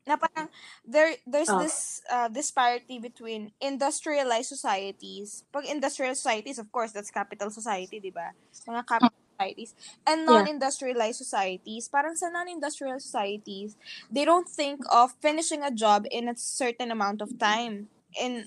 Na 0.09 0.17
parang, 0.17 0.49
there, 0.81 1.13
there's 1.29 1.51
Oh. 1.53 1.61
this 1.61 2.01
uh, 2.09 2.25
disparity 2.27 2.97
between 2.97 3.53
industrialized 3.61 4.49
societies. 4.49 5.45
Pag 5.53 5.69
industrial 5.69 6.17
societies, 6.17 6.57
of 6.57 6.71
course, 6.73 6.89
that's 6.89 7.13
capital 7.13 7.53
society, 7.53 8.01
di 8.01 8.09
ba? 8.09 8.33
Mga 8.65 8.81
capital 8.89 9.21
societies. 9.37 9.71
And 10.09 10.25
non-industrialized 10.25 11.21
societies, 11.21 11.85
parang 11.87 12.17
sa 12.17 12.33
non-industrial 12.33 12.97
societies, 12.97 13.77
they 14.09 14.25
don't 14.25 14.49
think 14.49 14.81
of 14.89 15.13
finishing 15.21 15.61
a 15.61 15.69
job 15.69 16.09
in 16.09 16.25
a 16.25 16.33
certain 16.35 16.89
amount 16.89 17.21
of 17.21 17.37
time. 17.37 17.93
In 18.17 18.45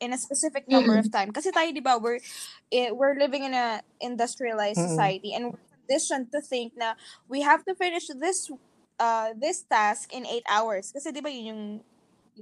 in 0.00 0.12
a 0.12 0.18
specific 0.20 0.68
number 0.68 0.98
of 0.98 1.08
time. 1.08 1.32
Kasi 1.32 1.48
tayo, 1.48 1.72
di 1.72 1.80
ba, 1.80 1.96
we're, 1.96 2.20
eh, 2.68 2.92
we're 2.92 3.16
living 3.16 3.44
in 3.48 3.54
a 3.56 3.80
industrialized 4.04 4.76
Mm-mm. 4.76 4.88
society 4.92 5.32
and 5.32 5.48
we're 5.48 5.64
conditioned 5.88 6.28
to 6.28 6.40
think 6.44 6.76
na 6.76 6.92
we 7.28 7.40
have 7.40 7.64
to 7.64 7.72
finish 7.74 8.12
this 8.20 8.52
uh 9.00 9.32
this 9.32 9.64
task 9.64 10.12
in 10.12 10.28
8 10.28 10.44
hours. 10.44 10.92
Kasi 10.92 11.08
di 11.08 11.24
ba 11.24 11.32
yun 11.32 11.48
yung 11.48 11.62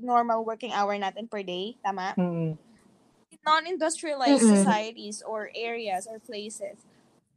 normal 0.03 0.45
working 0.45 0.73
hour 0.75 0.95
natin 0.99 1.31
per 1.31 1.43
day, 1.43 1.79
tama? 1.83 2.15
Mm-mm. 2.19 2.59
Non-industrialized 3.47 4.43
Mm-mm. 4.43 4.57
societies 4.59 5.23
or 5.23 5.51
areas 5.55 6.07
or 6.11 6.19
places, 6.19 6.77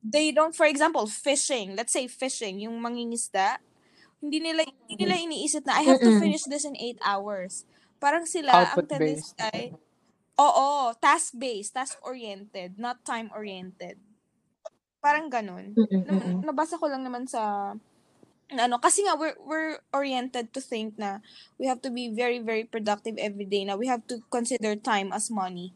they 0.04 0.32
don't, 0.32 0.56
for 0.56 0.66
example, 0.68 1.08
fishing, 1.08 1.76
let's 1.76 1.94
say 1.94 2.08
fishing, 2.08 2.60
yung 2.60 2.82
mangingisda, 2.84 3.58
hindi 4.20 4.40
nila, 4.40 4.68
hindi 4.86 4.96
nila 5.00 5.16
iniisip 5.16 5.66
na 5.66 5.80
I 5.80 5.84
have 5.88 6.02
to 6.04 6.20
finish 6.20 6.44
this 6.44 6.66
in 6.68 6.76
8 6.76 7.00
hours. 7.04 7.66
Parang 8.04 8.28
sila, 8.28 8.52
ang 8.52 8.60
Output 8.68 8.86
tendency 8.92 9.32
based. 9.32 9.40
ay, 9.40 9.72
oo, 10.36 10.92
task-based, 11.00 11.72
task-oriented, 11.72 12.76
not 12.76 13.00
time-oriented. 13.08 13.96
Parang 15.00 15.32
ganun. 15.32 15.72
Mm-mm. 15.72 16.44
nabasa 16.44 16.76
ko 16.76 16.92
lang 16.92 17.08
naman 17.08 17.24
sa 17.24 17.72
na 18.52 18.68
ano 18.68 18.78
kasi 18.78 19.02
nga 19.08 19.16
we're 19.16 19.34
we're 19.48 19.80
oriented 19.96 20.52
to 20.54 20.60
think 20.62 20.94
na 21.00 21.24
we 21.58 21.66
have 21.66 21.80
to 21.80 21.90
be 21.90 22.12
very 22.12 22.38
very 22.44 22.68
productive 22.68 23.16
every 23.18 23.48
day 23.48 23.64
na 23.66 23.74
we 23.80 23.88
have 23.88 24.04
to 24.06 24.20
consider 24.28 24.76
time 24.76 25.10
as 25.16 25.32
money. 25.32 25.72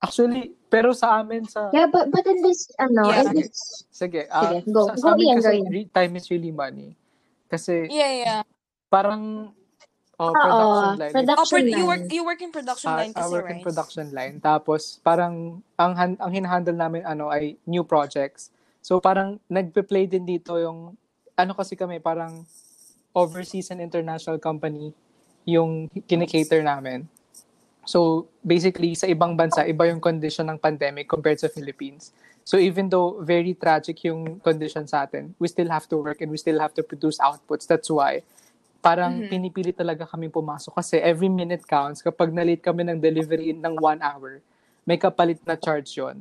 Actually, 0.00 0.54
pero 0.70 0.92
sa 0.94 1.18
amin 1.20 1.44
sa 1.48 1.72
Yeah, 1.72 1.88
but, 1.88 2.12
but 2.12 2.24
in 2.28 2.44
this, 2.44 2.68
ano, 2.76 3.08
Yeah. 3.08 3.24
in 3.24 3.40
this, 3.40 3.84
sige, 3.88 4.28
ah, 4.28 4.52
Sige, 4.52 4.68
go. 4.68 4.84
sa, 4.84 4.94
Go, 4.94 5.00
sa 5.00 5.08
amin 5.16 5.40
kasi 5.40 5.54
time 5.88 6.12
is 6.14 6.26
really 6.28 6.52
money. 6.52 6.92
Kasi 7.48 7.88
Yeah, 7.88 8.12
yeah. 8.12 8.40
parang 8.92 9.50
oh, 10.18 10.30
Oo, 10.30 10.36
production 10.36 10.90
line. 10.98 11.10
Oh, 11.10 11.18
production 11.18 11.60
pro- 11.60 11.70
you 11.70 11.74
line. 11.74 11.86
work 11.86 12.02
you 12.12 12.22
work 12.24 12.40
in 12.42 12.50
production 12.52 12.90
Ah, 12.90 12.98
line 13.02 13.12
I 13.14 13.20
kasi, 13.22 13.32
work 13.32 13.46
in 13.46 13.56
right? 13.58 13.66
production 13.66 14.06
line. 14.12 14.34
Tapos, 14.40 14.98
parang, 15.02 15.60
ang, 15.76 15.92
han- 15.94 16.20
ang 16.20 16.32
hinahandle 16.32 16.76
namin, 16.76 17.02
ano, 17.02 17.30
ay 17.30 17.56
new 17.66 17.82
projects. 17.82 18.50
So, 18.84 19.00
parang, 19.00 19.40
nagpe-play 19.48 20.06
din 20.06 20.24
dito 20.24 20.58
yung, 20.60 20.94
ano 21.34 21.52
kasi 21.54 21.74
kami, 21.74 21.98
parang, 21.98 22.44
overseas 23.14 23.70
and 23.70 23.78
international 23.78 24.42
company 24.42 24.90
yung 25.46 25.86
kinikater 26.10 26.66
namin. 26.66 27.06
So, 27.86 28.26
basically, 28.40 28.96
sa 28.96 29.06
ibang 29.06 29.36
bansa, 29.36 29.62
iba 29.68 29.86
yung 29.86 30.00
condition 30.00 30.48
ng 30.48 30.58
pandemic 30.58 31.06
compared 31.06 31.38
sa 31.38 31.52
Philippines. 31.52 32.10
So, 32.42 32.56
even 32.56 32.88
though 32.88 33.20
very 33.20 33.54
tragic 33.54 34.04
yung 34.04 34.40
condition 34.40 34.88
sa 34.88 35.04
atin, 35.04 35.36
we 35.38 35.48
still 35.48 35.68
have 35.68 35.84
to 35.88 35.96
work 36.00 36.20
and 36.20 36.32
we 36.32 36.36
still 36.40 36.58
have 36.58 36.72
to 36.74 36.82
produce 36.82 37.20
outputs. 37.20 37.68
That's 37.68 37.88
why, 37.88 38.24
parang 38.84 39.24
Mhm. 39.24 39.28
pinipili 39.32 39.72
talaga 39.80 40.04
kami 40.12 40.28
pumasok 40.28 40.72
kasi 40.78 40.96
every 41.00 41.30
minute 41.32 41.64
counts. 41.64 42.04
Kapag 42.04 42.28
na-late 42.36 42.60
kami 42.68 42.82
ng 42.84 43.00
delivery 43.00 43.50
ng 43.56 43.74
one 43.80 44.00
hour, 44.04 44.32
may 44.88 45.00
kapalit 45.00 45.40
na 45.48 45.56
charge 45.56 45.90
yon 45.96 46.16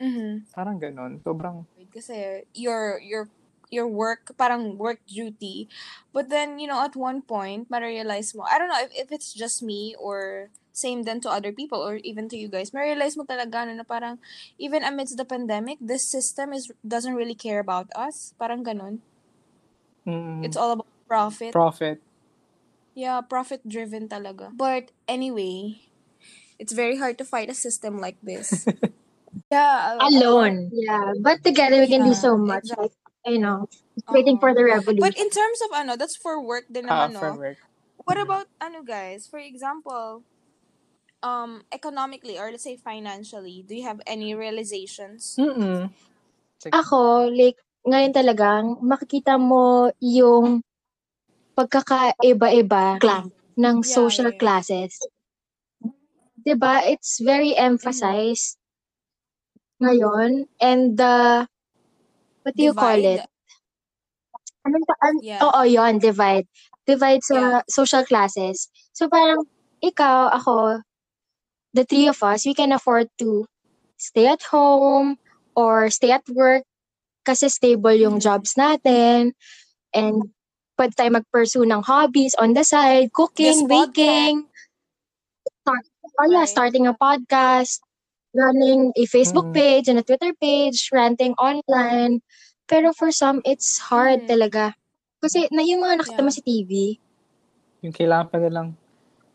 Mhm. 0.00 0.46
Parang 0.54 0.76
ganun. 0.78 1.12
Sobrang, 1.24 1.64
Kasi 1.94 2.44
your 2.54 3.00
your 3.00 3.24
your 3.70 3.88
work 3.88 4.32
parang 4.40 4.76
work 4.80 5.00
duty. 5.08 5.68
But 6.12 6.28
then, 6.32 6.58
you 6.60 6.66
know, 6.68 6.80
at 6.84 6.96
one 6.96 7.20
point, 7.22 7.68
ma-realize 7.72 8.32
mo, 8.34 8.44
I 8.48 8.56
don't 8.58 8.68
know 8.72 8.80
if, 8.80 8.92
if 8.96 9.08
it's 9.12 9.32
just 9.32 9.62
me 9.62 9.94
or 9.98 10.48
same 10.72 11.02
then 11.02 11.20
to 11.20 11.28
other 11.30 11.52
people 11.52 11.80
or 11.82 11.96
even 12.06 12.28
to 12.30 12.36
you 12.38 12.48
guys, 12.48 12.72
ma-realize 12.72 13.16
mo 13.18 13.24
talaga 13.26 13.66
na, 13.66 13.74
na 13.82 13.86
parang 13.86 14.18
even 14.58 14.82
amidst 14.84 15.16
the 15.18 15.26
pandemic, 15.28 15.76
this 15.82 16.06
system 16.08 16.52
is 16.54 16.70
doesn't 16.86 17.14
really 17.18 17.36
care 17.36 17.60
about 17.60 17.88
us. 17.96 18.32
Parang 18.40 18.64
ganun. 18.64 19.00
mm, 20.06 20.44
It's 20.44 20.56
all 20.56 20.72
about 20.72 20.86
profit. 21.08 21.52
profit. 21.52 22.00
Yeah, 22.94 23.20
profit 23.22 23.62
driven 23.66 24.08
talaga. 24.08 24.50
But 24.54 24.90
anyway, 25.08 25.80
it's 26.58 26.72
very 26.72 26.98
hard 26.98 27.18
to 27.18 27.24
fight 27.24 27.50
a 27.50 27.54
system 27.54 27.98
like 27.98 28.18
this. 28.22 28.66
yeah. 29.50 29.96
uh, 29.96 30.08
alone. 30.08 30.70
Yeah, 30.72 31.14
but 31.22 31.44
together 31.44 31.80
we 31.80 31.88
can 31.88 32.04
do 32.04 32.12
Yeah, 32.12 32.22
so 32.22 32.36
much. 32.36 32.68
exactly. 32.68 32.90
Like, 32.90 32.94
you 33.26 33.38
know, 33.38 33.68
waiting 34.10 34.38
for 34.38 34.54
the 34.54 34.64
revolution. 34.64 35.00
But 35.02 35.18
in 35.18 35.30
terms 35.30 35.58
of 35.64 35.70
ano, 35.74 35.96
that's 35.96 36.16
for 36.16 36.42
work 36.42 36.66
din 36.70 36.88
Ah, 36.88 37.08
naman, 37.08 37.18
for 37.18 37.32
no? 37.32 37.38
work. 37.38 37.58
What 38.04 38.18
about 38.18 38.46
ano 38.60 38.82
guys? 38.82 39.26
For 39.28 39.38
example, 39.38 40.24
um 41.22 41.66
economically 41.74 42.38
or 42.38 42.50
let's 42.50 42.64
say 42.64 42.76
financially, 42.76 43.64
do 43.66 43.74
you 43.74 43.84
have 43.84 44.00
any 44.06 44.34
realizations? 44.34 45.36
Mm-mm. 45.38 45.90
Sige. 46.58 46.74
Ako, 46.74 47.30
like, 47.30 47.58
ngayon 47.86 48.12
talagang 48.14 48.64
makikita 48.82 49.38
mo 49.38 49.90
yung 50.02 50.62
pagkakaiba-iba 51.58 53.02
ng 53.58 53.76
Yeah, 53.82 53.82
social 53.82 54.30
yeah, 54.30 54.34
yeah. 54.34 54.38
classes. 54.38 54.94
'Di 56.46 56.54
ba? 56.54 56.86
It's 56.86 57.18
very 57.18 57.58
emphasized 57.58 58.56
ngayon 59.82 60.46
and 60.62 60.94
the 60.98 61.46
what 62.46 62.54
do 62.54 62.62
you 62.62 62.74
call 62.74 62.94
it? 62.98 63.22
Divide. 63.22 63.26
Anong 64.66 64.84
pa, 64.86 64.94
an- 65.02 65.22
Yeah. 65.22 65.42
Oo, 65.42 65.62
yon 65.66 65.98
divide. 65.98 66.46
Divide 66.86 67.22
sa 67.24 67.62
social 67.68 68.04
classes. 68.04 68.68
So 68.92 69.08
parang, 69.08 69.44
ikaw, 69.82 70.30
ako, 70.34 70.82
the 71.74 71.84
three 71.84 72.08
of 72.08 72.20
us, 72.22 72.44
we 72.46 72.54
can 72.54 72.72
afford 72.72 73.08
to 73.22 73.46
stay 73.98 74.26
at 74.26 74.42
home 74.50 75.18
or 75.54 75.90
stay 75.90 76.10
at 76.12 76.24
work 76.32 76.64
kasi 77.26 77.48
stable 77.50 77.94
yung 77.94 78.18
Mhm. 78.18 78.24
jobs 78.24 78.56
natin 78.56 79.36
and 79.92 80.32
pwede 80.78 80.94
tayo 80.94 81.10
mag-pursue 81.18 81.66
ng 81.66 81.82
hobbies 81.82 82.38
on 82.38 82.54
the 82.54 82.62
side, 82.62 83.10
cooking, 83.10 83.66
Yes, 83.66 83.68
baking, 83.68 84.46
start, 85.66 85.84
oh 86.22 86.28
yeah, 86.30 86.46
Right. 86.46 86.54
starting 86.54 86.86
a 86.86 86.94
podcast, 86.94 87.82
running 88.32 88.94
a 88.94 89.04
Facebook 89.10 89.50
Mm. 89.50 89.58
page 89.58 89.86
and 89.90 89.98
a 89.98 90.06
Twitter 90.06 90.30
page, 90.38 90.88
ranting 90.94 91.34
online. 91.36 92.22
Pero 92.70 92.94
for 92.94 93.10
some, 93.10 93.42
it's 93.42 93.82
hard 93.90 94.22
Mhm. 94.22 94.30
talaga. 94.30 94.64
Kasi 95.18 95.50
na 95.50 95.66
yung 95.66 95.82
mga 95.82 95.98
nakita 95.98 96.22
mo 96.22 96.30
Yeah. 96.30 96.38
sa 96.38 96.42
TV, 96.46 96.70
Yung 97.78 97.94
kailangan 97.94 98.26
pa 98.26 98.38
nilang, 98.42 98.74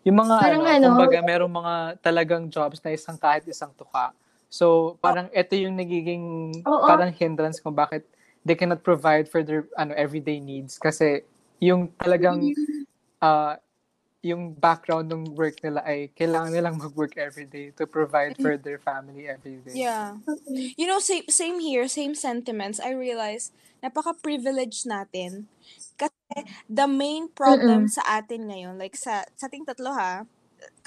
yung 0.04 0.20
mga 0.20 0.36
Parang 0.36 0.64
ano, 0.64 0.68
ano, 0.68 0.88
kumbaga 0.92 1.20
merong 1.24 1.54
mga 1.64 1.76
talagang 2.04 2.44
jobs 2.52 2.84
na 2.84 2.92
isang 2.92 3.16
kahit 3.16 3.48
isang 3.48 3.72
tuka. 3.72 4.12
So, 4.52 5.00
parang 5.00 5.32
ito 5.32 5.56
yung 5.56 5.80
nagiging 5.80 6.52
Oo. 6.68 6.84
parang 6.84 7.08
hindrance 7.10 7.64
kung 7.64 7.74
bakit 7.74 8.04
they 8.44 8.54
cannot 8.54 8.84
provide 8.84 9.32
for 9.32 9.42
their 9.42 9.66
ano 9.80 9.96
everyday 9.96 10.44
needs 10.44 10.76
kasi 10.76 11.24
yung 11.64 11.96
talagang 11.96 12.52
uh, 13.24 13.56
yung 14.24 14.56
background 14.56 15.12
ng 15.12 15.36
work 15.36 15.60
nila 15.60 15.84
ay 15.84 16.08
kailangan 16.16 16.56
nilang 16.56 16.80
mag-work 16.80 17.20
everyday 17.20 17.76
to 17.76 17.84
provide 17.84 18.32
for 18.40 18.56
their 18.56 18.80
family 18.80 19.28
everyday. 19.28 19.76
Yeah. 19.76 20.16
You 20.80 20.88
know, 20.88 21.04
same, 21.04 21.28
same 21.28 21.60
here, 21.60 21.92
same 21.92 22.16
sentiments. 22.16 22.80
I 22.80 22.96
realize, 22.96 23.52
napaka-privileged 23.84 24.88
natin. 24.88 25.52
Kasi 26.00 26.48
the 26.72 26.88
main 26.88 27.28
problem 27.36 27.92
Mm-mm. 27.92 27.92
sa 27.92 28.24
atin 28.24 28.48
ngayon, 28.48 28.80
like 28.80 28.96
sa, 28.96 29.28
sa 29.36 29.52
ating 29.52 29.68
tatlo 29.68 29.92
ha, 29.92 30.24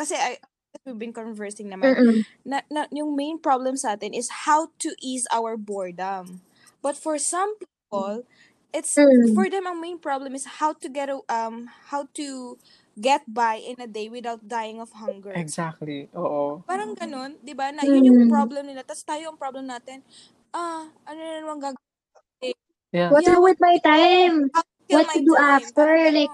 kasi 0.01 0.17
I, 0.17 0.41
we've 0.89 0.97
been 0.97 1.13
conversing 1.13 1.69
naman, 1.69 1.93
Mm-mm. 1.93 2.25
na, 2.49 2.65
na, 2.73 2.89
yung 2.89 3.13
main 3.13 3.37
problem 3.37 3.77
sa 3.77 4.01
atin 4.01 4.17
is 4.17 4.49
how 4.49 4.73
to 4.81 4.97
ease 5.05 5.29
our 5.29 5.61
boredom. 5.61 6.41
But 6.81 6.97
for 6.97 7.21
some 7.21 7.53
people, 7.61 8.25
it's 8.73 8.95
Mm. 8.97 9.35
for 9.35 9.49
them 9.51 9.67
ang 9.67 9.81
main 9.81 9.99
problem 9.99 10.35
is 10.35 10.47
how 10.63 10.73
to 10.73 10.89
get 10.89 11.11
um 11.29 11.69
how 11.91 12.09
to 12.15 12.59
get 13.01 13.23
by 13.29 13.57
in 13.61 13.77
a 13.81 13.87
day 13.89 14.09
without 14.09 14.49
dying 14.49 14.81
of 14.81 14.93
hunger. 14.97 15.33
Exactly. 15.37 16.09
Oo. 16.17 16.63
Parang 16.67 16.99
ganun, 16.99 17.39
'di 17.47 17.55
ba? 17.55 17.71
Na 17.71 17.87
yun 17.87 18.03
yung 18.11 18.21
Mm. 18.27 18.31
problem 18.31 18.67
nila. 18.67 18.83
Tapos 18.83 19.07
tayo 19.07 19.31
ang 19.31 19.39
problem 19.39 19.71
natin. 19.71 20.03
Ah, 20.51 20.91
ano 21.07 21.19
na 21.23 21.39
naman 21.43 21.59
gagawin? 21.63 21.79
Yeah. 22.93 23.11
What 23.11 23.25
to 23.25 23.33
do 23.35 23.43
with 23.43 23.59
my 23.61 23.79
time? 23.85 24.51
What 24.91 25.07
my 25.07 25.15
to 25.15 25.21
do 25.25 25.37
time? 25.37 25.75
after? 25.75 26.11
Like. 26.11 26.31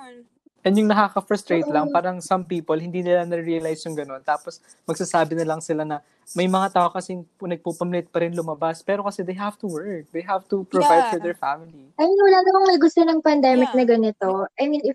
And 0.62 0.78
yung 0.78 0.86
nakaka-frustrate 0.94 1.66
lang, 1.66 1.90
parang 1.90 2.22
some 2.22 2.46
people, 2.46 2.78
hindi 2.78 3.02
nila 3.02 3.26
na-realize 3.26 3.82
yung 3.82 3.98
gano'n. 3.98 4.22
Tapos, 4.22 4.62
magsasabi 4.86 5.34
na 5.34 5.42
lang 5.42 5.58
sila 5.58 5.82
na, 5.82 5.98
may 6.38 6.46
mga 6.46 6.70
tao 6.70 6.88
kasing 6.94 7.26
pu- 7.34 7.50
nagpupamilit 7.50 8.06
pa 8.06 8.22
rin 8.22 8.30
lumabas, 8.30 8.78
pero 8.78 9.02
kasi 9.02 9.26
they 9.26 9.34
have 9.34 9.58
to 9.58 9.66
work. 9.66 10.06
They 10.14 10.22
have 10.22 10.46
to 10.46 10.62
provide 10.70 11.10
for 11.10 11.18
Yeah. 11.18 11.34
their 11.34 11.38
family. 11.38 11.90
I 11.98 12.06
mean, 12.06 12.14
wala 12.14 12.38
namang 12.46 12.64
may 12.70 12.78
gusto 12.78 13.02
ng 13.02 13.20
pandemic 13.20 13.74
Yeah. 13.74 13.78
na 13.82 13.84
ganito. 13.90 14.28
I 14.54 14.70
mean, 14.70 14.86
if 14.86 14.94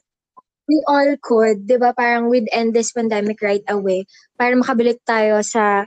we 0.72 0.80
all 0.88 1.12
could, 1.20 1.68
di 1.68 1.76
ba, 1.76 1.92
parang 1.92 2.32
we'd 2.32 2.48
end 2.56 2.72
this 2.72 2.96
pandemic 2.96 3.44
right 3.44 3.64
away 3.68 4.08
para 4.40 4.56
makabalik 4.56 5.04
tayo 5.04 5.44
sa, 5.44 5.84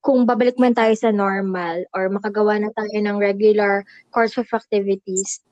kung 0.00 0.24
babalik 0.24 0.56
man 0.56 0.72
tayo 0.72 0.96
sa 0.96 1.12
normal 1.12 1.84
or 1.92 2.08
makagawa 2.08 2.56
na 2.56 2.72
tayo 2.72 2.96
ng 2.96 3.20
regular 3.20 3.84
course 4.08 4.40
of 4.40 4.48
activities. 4.48 5.44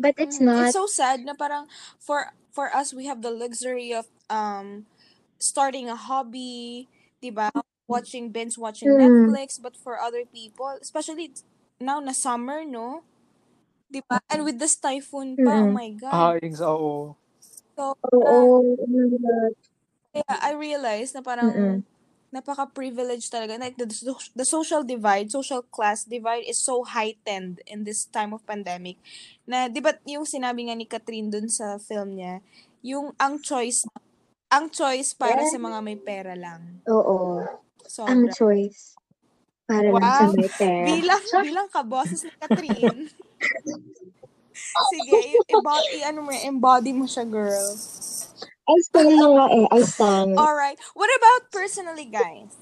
But 0.00 0.14
it's 0.18 0.40
Mm, 0.40 0.42
not. 0.42 0.58
It's 0.58 0.72
so 0.72 0.86
sad 0.86 1.24
na 1.24 1.34
parang 1.34 1.66
for 2.00 2.32
for 2.52 2.72
us 2.74 2.92
we 2.94 3.06
have 3.06 3.22
the 3.22 3.30
luxury 3.32 3.92
of 3.94 4.06
um 4.30 4.86
starting 5.40 5.88
a 5.90 5.96
hobby, 5.98 6.88
'di 7.22 7.30
ba? 7.34 7.50
Watching 7.88 8.30
binge 8.32 8.56
watching 8.58 8.96
Mm. 8.96 8.98
Netflix, 8.98 9.58
but 9.60 9.76
for 9.76 9.98
other 10.00 10.24
people, 10.26 10.70
especially 10.80 11.32
now 11.80 12.00
na 12.00 12.12
summer, 12.14 12.64
no? 12.64 13.04
'Di 13.90 14.00
ba? 14.08 14.18
And 14.30 14.44
with 14.46 14.58
this 14.58 14.76
typhoon 14.78 15.38
pa, 15.42 15.62
oh 15.64 15.70
Mm-mm. 15.70 15.74
my 15.74 15.90
god. 15.94 16.32
Ah, 16.32 16.36
ex- 16.42 16.60
oo. 16.62 17.16
So, 17.76 17.94
Oo. 18.12 18.76
kaya 20.12 20.34
I 20.42 20.50
realized 20.56 21.14
na 21.14 21.22
parang 21.24 21.52
Mm-mm. 21.52 21.84
Napaka-privileged 22.30 23.30
talaga. 23.30 23.58
Like, 23.58 23.74
the, 23.76 23.86
the 24.34 24.46
social 24.46 24.82
divide, 24.82 25.30
social 25.30 25.62
class 25.62 26.06
divide 26.06 26.46
is 26.46 26.58
so 26.58 26.82
heightened 26.86 27.58
in 27.66 27.82
this 27.82 28.06
time 28.06 28.30
of 28.32 28.46
pandemic. 28.46 28.98
Na, 29.44 29.66
di 29.66 29.82
ba 29.82 29.94
yung 30.06 30.22
sinabi 30.24 30.70
nga 30.70 30.74
ni 30.78 30.86
Catherine 30.86 31.30
dun 31.30 31.50
sa 31.50 31.78
film 31.78 32.14
niya, 32.14 32.38
yung 32.80 33.12
ang 33.18 33.42
choice, 33.42 33.84
ang 34.48 34.70
choice 34.70 35.12
para 35.12 35.42
sa 35.46 35.58
mga 35.58 35.78
may 35.82 35.98
pera 35.98 36.34
lang. 36.38 36.82
Oo. 36.86 37.42
Sobra. 37.84 38.14
Ang 38.14 38.30
choice. 38.30 38.94
Para 39.66 39.90
lang 39.90 40.02
sa 40.02 40.26
Wow. 40.26 40.34
may 40.34 40.50
pera. 40.50 40.86
Bilang, 40.86 41.22
bilang 41.42 41.68
kaboses 41.70 42.26
ni 42.26 42.32
Catherine. 42.38 43.10
Sige, 44.90 45.14
i- 45.34 45.46
embody, 45.50 45.98
ano 46.04 46.18
mo, 46.22 46.30
embody 46.30 46.90
mo 46.92 47.06
siya, 47.06 47.26
girl. 47.26 47.74
I 48.70 48.78
stand 48.80 49.14
na 49.18 49.26
nga 49.28 49.46
eh. 49.50 49.66
I 49.68 49.80
stand. 49.82 50.32
Alright. 50.38 50.78
What 50.94 51.10
about 51.18 51.50
personally, 51.50 52.06
guys? 52.06 52.54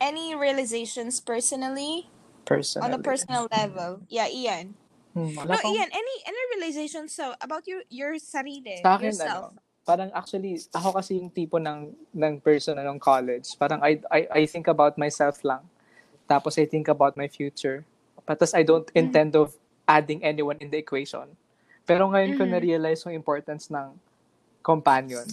Any 0.00 0.34
realizations 0.36 1.20
personally? 1.20 2.12
Personally. 2.44 2.84
On 2.84 2.92
a 2.92 3.00
personal 3.00 3.48
level? 3.48 4.04
Yeah, 4.12 4.28
Ian. 4.28 4.76
Hmm, 5.14 5.32
No, 5.32 5.56
pang- 5.56 5.72
Ian, 5.72 5.88
any 5.88 6.14
any 6.26 6.42
realizations 6.52 7.14
so 7.14 7.32
about 7.40 7.64
your 7.64 7.86
your 7.88 8.18
sarili, 8.18 8.82
Sa 8.82 8.98
akin, 8.98 9.14
yourself? 9.14 9.54
ano, 9.54 9.62
parang 9.86 10.10
actually, 10.12 10.58
ako 10.74 10.98
kasi 10.98 11.16
yung 11.16 11.30
tipo 11.30 11.56
ng, 11.62 11.94
ng 12.12 12.34
person 12.42 12.74
ng 12.76 12.98
college. 12.98 13.54
Parang 13.56 13.78
I, 13.80 14.02
I, 14.10 14.20
I 14.28 14.46
think 14.50 14.66
about 14.66 14.98
myself 14.98 15.40
lang. 15.46 15.62
Tapos 16.26 16.58
I 16.58 16.66
think 16.66 16.90
about 16.90 17.14
my 17.16 17.30
future. 17.30 17.86
Tapos 18.26 18.52
I 18.52 18.66
don't 18.66 18.84
Mm-hmm. 18.90 18.98
intend 18.98 19.32
of 19.38 19.54
adding 19.86 20.24
anyone 20.24 20.58
in 20.58 20.68
the 20.68 20.80
equation. 20.80 21.30
Pero 21.84 22.08
ngayon 22.10 22.34
ko 22.34 22.42
Mhm. 22.42 22.50
na-realize 22.50 23.04
yung 23.04 23.14
importance 23.14 23.68
ng 23.70 23.92
companion. 24.60 25.28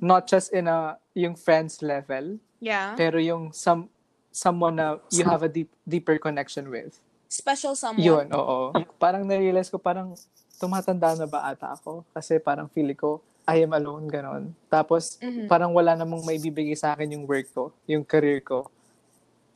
Not 0.00 0.26
just 0.26 0.50
in 0.50 0.66
a, 0.66 0.96
yung 1.14 1.36
friends 1.36 1.84
level, 1.84 2.40
Yeah. 2.60 2.92
pero 2.96 3.16
yung 3.16 3.52
some, 3.52 3.88
someone 4.32 4.76
na 4.76 4.96
you 5.12 5.24
have 5.24 5.44
a 5.44 5.48
deep, 5.48 5.68
deeper 5.84 6.16
connection 6.16 6.68
with. 6.68 6.96
Special 7.28 7.76
someone. 7.76 8.04
Yun, 8.04 8.26
oo. 8.32 8.72
Parang 8.98 9.22
na-realize 9.24 9.68
ko, 9.70 9.76
parang 9.78 10.16
tumatanda 10.58 11.14
na 11.14 11.24
ba 11.28 11.46
ata 11.46 11.72
ako? 11.72 12.04
Kasi 12.12 12.40
parang 12.40 12.68
feeling 12.68 12.96
ko, 12.96 13.20
I 13.48 13.64
am 13.64 13.72
alone, 13.72 14.08
ganon. 14.08 14.52
Tapos, 14.68 15.16
Mhm. 15.18 15.48
parang 15.48 15.72
wala 15.72 15.96
namang 15.96 16.24
may 16.24 16.36
bibigay 16.36 16.76
sa 16.76 16.92
akin 16.92 17.16
yung 17.16 17.24
work 17.26 17.48
ko, 17.52 17.72
yung 17.88 18.04
career 18.04 18.40
ko. 18.40 18.68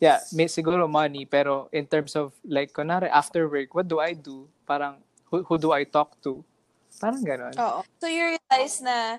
Yeah, 0.01 0.21
may 0.33 0.51
siguro 0.51 0.85
money, 0.91 1.25
pero 1.25 1.69
in 1.71 1.87
terms 1.87 2.17
of, 2.17 2.33
like, 2.45 2.73
kunwari, 2.73 3.09
after 3.09 3.47
work, 3.49 3.73
what 3.73 3.87
do 3.87 4.01
I 4.01 4.13
do? 4.13 4.49
Parang, 4.67 4.99
who, 5.31 5.45
who 5.45 5.57
do 5.57 5.71
I 5.73 5.85
talk 5.85 6.17
to? 6.23 6.43
Parang 7.03 7.23
ganon. 7.23 7.53
Oo. 7.59 7.81
So 8.01 8.07
you 8.07 8.39
realize 8.39 8.79
na 8.81 9.19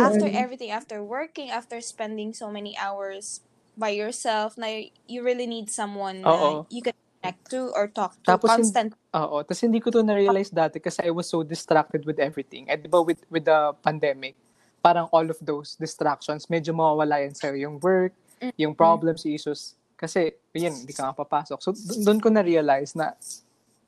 after 0.00 0.26
everything, 0.26 0.70
after 0.72 1.04
working, 1.04 1.52
after 1.52 1.80
spending 1.80 2.32
so 2.32 2.48
many 2.48 2.76
hours 2.76 3.44
by 3.76 3.92
yourself, 3.92 4.56
na 4.56 4.88
you 5.04 5.20
really 5.20 5.46
need 5.46 5.68
someone 5.68 6.24
na 6.24 6.64
you 6.72 6.80
can 6.80 6.96
connect 7.20 7.42
to 7.52 7.68
or 7.76 7.88
talk 7.88 8.16
to 8.24 8.32
Tapos 8.32 8.48
hin- 8.48 8.64
constant. 8.64 8.90
Oo. 9.12 9.44
Tapos 9.44 9.60
hindi 9.60 9.80
ko 9.80 9.92
to 9.92 10.00
na-realize 10.00 10.48
dati 10.48 10.80
kasi 10.80 11.04
I 11.04 11.12
was 11.12 11.28
so 11.28 11.44
distracted 11.44 12.08
with 12.08 12.16
everything. 12.16 12.68
At 12.72 12.80
di 12.80 12.88
ba 12.88 13.04
with, 13.04 13.20
with 13.28 13.44
the 13.44 13.76
pandemic, 13.84 14.36
parang 14.80 15.10
all 15.12 15.26
of 15.28 15.36
those 15.42 15.76
distractions, 15.76 16.46
medyo 16.46 16.72
mawawala 16.72 17.20
yan 17.20 17.34
sa'yo. 17.34 17.58
Yung 17.68 17.76
work, 17.82 18.14
yung 18.56 18.72
problems, 18.72 19.26
issues. 19.26 19.74
Kasi, 19.96 20.30
yun, 20.52 20.72
hindi 20.84 20.92
ka 20.92 21.10
mapapasok. 21.10 21.58
So, 21.58 21.72
doon 22.04 22.20
ko 22.20 22.28
na-realize 22.28 22.92
na 22.94 23.16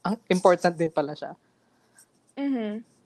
ang 0.03 0.17
important 0.27 0.75
din 0.75 0.91
pala 0.91 1.13
siya. 1.15 1.37
Mhm. 2.35 2.98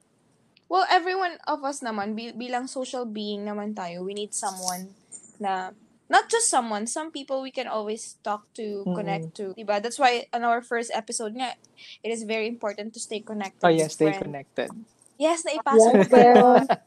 Well, 0.72 0.88
everyone 0.88 1.36
of 1.44 1.60
us 1.68 1.84
naman, 1.84 2.16
bi- 2.16 2.32
bilang 2.32 2.64
social 2.64 3.04
being 3.04 3.44
naman 3.44 3.76
tayo, 3.76 4.08
we 4.08 4.16
need 4.16 4.32
someone 4.32 4.96
na, 5.36 5.76
not 6.08 6.32
just 6.32 6.48
someone, 6.48 6.88
some 6.88 7.12
people 7.12 7.44
we 7.44 7.52
can 7.52 7.68
always 7.68 8.16
talk 8.24 8.48
to, 8.56 8.88
Mm. 8.88 8.96
connect 8.96 9.28
to. 9.36 9.52
Diba? 9.52 9.84
That's 9.84 10.00
why 10.00 10.32
on 10.32 10.48
our 10.48 10.64
first 10.64 10.88
episode 10.96 11.36
nga, 11.36 11.52
it 12.00 12.08
is 12.08 12.24
very 12.24 12.48
important 12.48 12.96
to 12.96 13.00
stay 13.04 13.20
connected. 13.20 13.68
Oh, 13.68 13.68
with 13.68 13.84
yes, 13.84 14.00
stay 14.00 14.16
friends. 14.16 14.24
connected. 14.24 14.72
Yes, 15.20 15.44
naipasok 15.44 15.76
Yeah, 15.76 15.92
mo 15.92 16.08
pero 16.08 16.32
yun. 16.40 16.68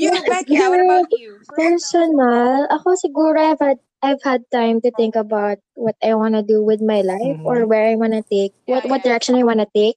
You, 0.00 0.10
Becky, 0.26 0.56
what 0.58 0.80
about 0.80 1.10
you? 1.12 1.40
personal, 1.52 2.66
ako 2.72 2.96
siguro 2.96 3.36
I've 3.38 3.60
had 3.62 3.78
I've 4.04 4.20
had 4.20 4.44
time 4.52 4.84
to 4.84 4.90
think 4.92 5.16
about 5.16 5.60
what 5.76 5.96
I 6.04 6.12
wanna 6.12 6.44
do 6.44 6.60
with 6.60 6.84
my 6.84 7.00
life 7.00 7.40
Mhm. 7.40 7.46
or 7.48 7.64
where 7.64 7.88
I 7.88 7.96
wanna 7.96 8.20
take, 8.26 8.52
what 8.68 8.84
Yeah, 8.84 8.90
what 8.92 9.00
direction 9.04 9.36
I 9.36 9.44
wanna 9.46 9.68
take. 9.72 9.96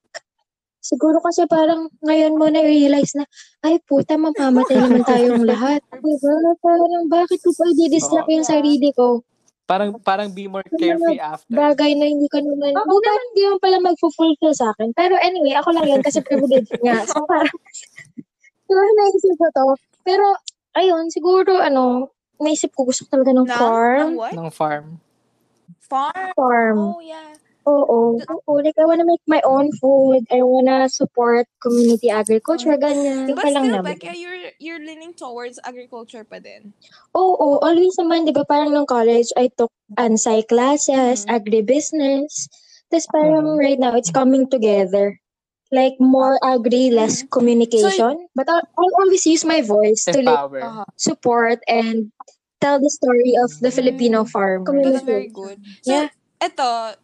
Siguro 0.80 1.20
kasi 1.20 1.44
parang 1.50 1.90
ngayon 2.06 2.38
mo 2.38 2.48
na-realize 2.48 3.18
na, 3.18 3.26
ay 3.66 3.82
puta, 3.84 4.16
mamamatay 4.16 4.78
naman 4.78 5.04
tayong 5.04 5.44
lahat. 5.44 5.82
Diba? 6.00 6.36
Parang 6.64 7.06
bakit 7.12 7.42
ko 7.44 7.52
pa 7.52 7.66
i-distract 7.74 8.30
yung 8.30 8.48
sarili 8.48 8.94
ko? 8.94 9.26
Parang, 9.68 10.00
parang 10.00 10.32
be 10.32 10.48
more 10.48 10.64
carefree 10.80 11.20
after. 11.20 11.52
bagay 11.52 11.92
na 12.00 12.08
hindi 12.08 12.32
ka 12.32 12.40
naman, 12.40 12.72
hindi 12.72 12.98
naman, 13.04 13.24
hindi 13.36 13.42
naman 13.44 13.60
pala 13.60 13.78
mag-fulfill 13.84 14.56
sa 14.56 14.72
akin. 14.72 14.96
Pero 14.96 15.20
anyway, 15.20 15.60
ako 15.60 15.76
lang 15.76 15.92
yun 15.92 16.00
kasi 16.00 16.24
privilege 16.24 16.72
nga. 16.80 17.04
So 17.12 17.20
parang, 17.28 17.52
siguro 18.64 18.88
naisip 18.96 19.36
ko 19.36 19.48
to. 19.52 19.68
Pero, 20.08 20.24
ayun, 20.72 21.12
siguro, 21.12 21.60
ano, 21.60 22.16
naisip 22.40 22.72
ko 22.72 22.88
gusto 22.88 23.04
ko 23.12 23.20
talaga 23.20 23.36
ng 23.36 23.44
Ng, 23.44 23.60
farm. 23.60 24.00
ng 24.00 24.16
what? 24.16 24.32
Ng 24.32 24.50
farm. 24.56 24.88
Farm. 25.84 26.32
Farm. 26.32 26.80
Oh, 26.96 27.04
yeah. 27.04 27.36
Oo. 27.68 28.16
Oo. 28.16 28.52
Like, 28.64 28.80
I 28.80 28.88
wanna 28.88 29.04
make 29.04 29.22
my 29.28 29.44
own 29.44 29.76
food. 29.76 30.24
I 30.32 30.40
wanna 30.40 30.88
support 30.88 31.52
community 31.60 32.08
agriculture, 32.08 32.80
ganyan. 32.80 33.36
But 33.36 33.44
pa 33.44 33.52
lang 33.52 33.68
still, 33.68 33.84
naman. 33.84 34.00
Becca, 34.00 34.16
you're, 34.16 34.40
you're 34.64 34.80
leaning 34.80 35.12
towards 35.12 35.60
agriculture 35.68 36.24
pa 36.24 36.40
din. 36.40 36.72
Oo, 37.12 37.60
always 37.60 38.00
naman, 38.00 38.24
di 38.24 38.32
ba, 38.32 38.48
parang 38.48 38.72
nung 38.72 38.88
college, 38.88 39.28
I 39.36 39.52
took 39.52 39.72
ANSI 40.00 40.48
classes, 40.48 41.28
Mhm. 41.28 41.36
agribusiness. 41.36 42.48
Tapos 42.88 43.08
parang 43.12 43.60
Mhm. 43.60 43.60
right 43.60 43.80
now, 43.80 43.92
it's 44.00 44.16
coming 44.16 44.48
together. 44.48 45.20
Like, 45.68 46.00
more 46.00 46.40
agri, 46.40 46.88
less 46.96 47.28
Mhm. 47.28 47.30
communication. 47.36 48.16
But 48.32 48.48
I'll, 48.48 48.64
I'll 48.80 48.96
always 49.04 49.28
use 49.28 49.44
my 49.44 49.60
voice 49.60 50.08
to 50.08 50.24
like. 50.24 50.40
Uh-huh. 50.40 50.88
support 50.96 51.60
and 51.68 52.16
tell 52.64 52.80
the 52.80 52.90
story 52.90 53.36
of 53.44 53.52
the 53.60 53.70
Mm. 53.70 53.76
Filipino 53.76 54.20
farm 54.26 54.64
That's 54.66 55.04
very 55.04 55.28
good. 55.30 55.60
So, 55.84 55.92
Yeah. 55.92 56.08
eto, 56.42 56.96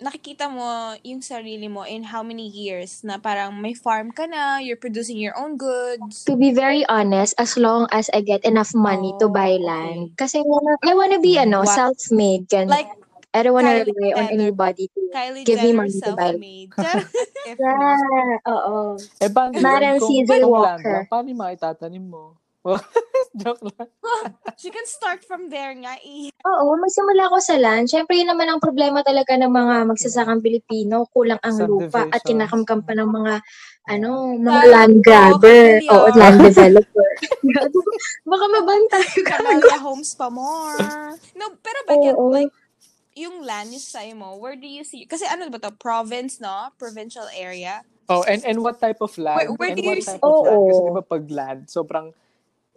nakikita 0.00 0.48
mo 0.48 0.96
yung 1.04 1.20
sarili 1.20 1.68
mo 1.68 1.84
in 1.84 2.02
how 2.08 2.24
many 2.24 2.48
years 2.48 3.04
na 3.04 3.20
parang 3.20 3.52
may 3.60 3.76
farm 3.76 4.10
ka 4.10 4.24
na, 4.26 4.58
you're 4.58 4.80
producing 4.80 5.20
your 5.20 5.36
own 5.36 5.56
goods. 5.60 6.24
To 6.26 6.34
be 6.36 6.50
very 6.52 6.84
honest, 6.88 7.36
as 7.38 7.56
long 7.60 7.86
as 7.92 8.08
I 8.12 8.24
get 8.24 8.44
enough 8.44 8.72
money 8.74 9.12
to 9.20 9.28
Oh, 9.28 9.32
buy 9.32 9.54
okay. 9.56 9.64
land. 9.64 10.16
Kasi 10.16 10.40
I 10.40 10.44
wanna, 10.44 10.74
I 10.82 10.92
wanna 10.96 11.20
be, 11.20 11.36
ano, 11.36 11.62
Wow. 11.62 11.76
self-made. 11.76 12.48
Ganun. 12.48 12.72
Like 12.72 12.88
I 13.30 13.46
don't 13.46 13.54
wanna 13.54 13.70
Kylie 13.70 13.94
rely 13.94 14.10
on 14.18 14.26
anybody 14.32 14.90
to 14.90 15.00
Kylie 15.14 15.44
Give 15.46 15.62
me 15.62 15.70
Jenner 15.70 15.78
money 15.86 16.00
to 16.02 16.12
buy. 16.18 16.34
Yeah, 17.46 18.36
oo. 18.52 18.96
Eh, 19.20 19.30
paano 19.32 19.56
yun? 19.56 19.64
Madam 19.64 19.96
land 19.96 20.50
Walker. 20.50 20.92
lang, 20.92 21.04
paano 21.08 21.26
yung 21.32 21.40
maitatanim 21.40 22.04
mo? 22.04 22.36
Joke 23.40 23.62
lang. 23.62 23.88
She 24.60 24.68
can 24.68 24.84
start 24.84 25.24
from 25.24 25.48
there 25.48 25.72
nga 25.72 25.96
eh. 26.02 26.28
Oo, 26.44 26.76
magsimula 26.76 27.32
ko 27.32 27.38
sa 27.40 27.56
land. 27.56 27.88
Siyempre, 27.88 28.20
yun 28.20 28.28
naman 28.28 28.50
ang 28.50 28.60
problema 28.60 29.00
talaga 29.00 29.32
ng 29.38 29.48
mga 29.48 29.74
magsasakang 29.88 30.44
Pilipino. 30.44 31.08
Kulang 31.14 31.40
ang 31.40 31.56
lupa 31.64 32.04
at 32.10 32.20
kinakamkam 32.20 32.84
pa 32.84 32.92
ng 32.92 33.08
mga, 33.08 33.34
ano, 33.88 34.36
mga 34.36 34.62
Land 34.66 34.72
land 34.72 34.96
grabber. 35.00 35.80
Oo, 35.88 36.06
yeah. 36.12 36.18
land 36.20 36.38
developer. 36.44 37.10
Baka 38.30 38.44
mabantay 38.50 39.06
ka. 39.24 39.40
Camellia 39.40 39.78
homes 39.80 40.12
pa 40.12 40.28
more. 40.28 40.76
No, 41.38 41.56
pero 41.64 41.78
Becky, 41.88 42.12
Oo. 42.12 42.28
like, 42.28 42.52
yung 43.16 43.42
land 43.42 43.72
yung 43.72 43.82
sa 43.82 44.04
mo, 44.12 44.36
where 44.36 44.56
do 44.56 44.68
you 44.68 44.84
see? 44.84 45.08
Kasi 45.08 45.24
ano 45.24 45.48
ba 45.48 45.58
to? 45.58 45.72
Province, 45.80 46.38
no? 46.38 46.70
Provincial 46.76 47.26
area. 47.32 47.80
Oh, 48.10 48.26
and 48.26 48.42
and 48.42 48.58
what 48.58 48.82
type 48.82 48.98
of 48.98 49.14
land? 49.16 49.54
Where- 49.54 49.54
where 49.54 49.70
and 49.70 49.78
do 49.78 49.82
you 49.86 49.90
what 49.94 50.02
see- 50.02 50.18
type 50.18 50.24
of 50.26 50.34
land? 50.42 50.60
Kasi 50.66 50.80
Oo. 50.82 50.86
di 50.90 50.92
ba 50.98 51.04
pag 51.06 51.24
land, 51.30 51.60
sobrang 51.70 52.06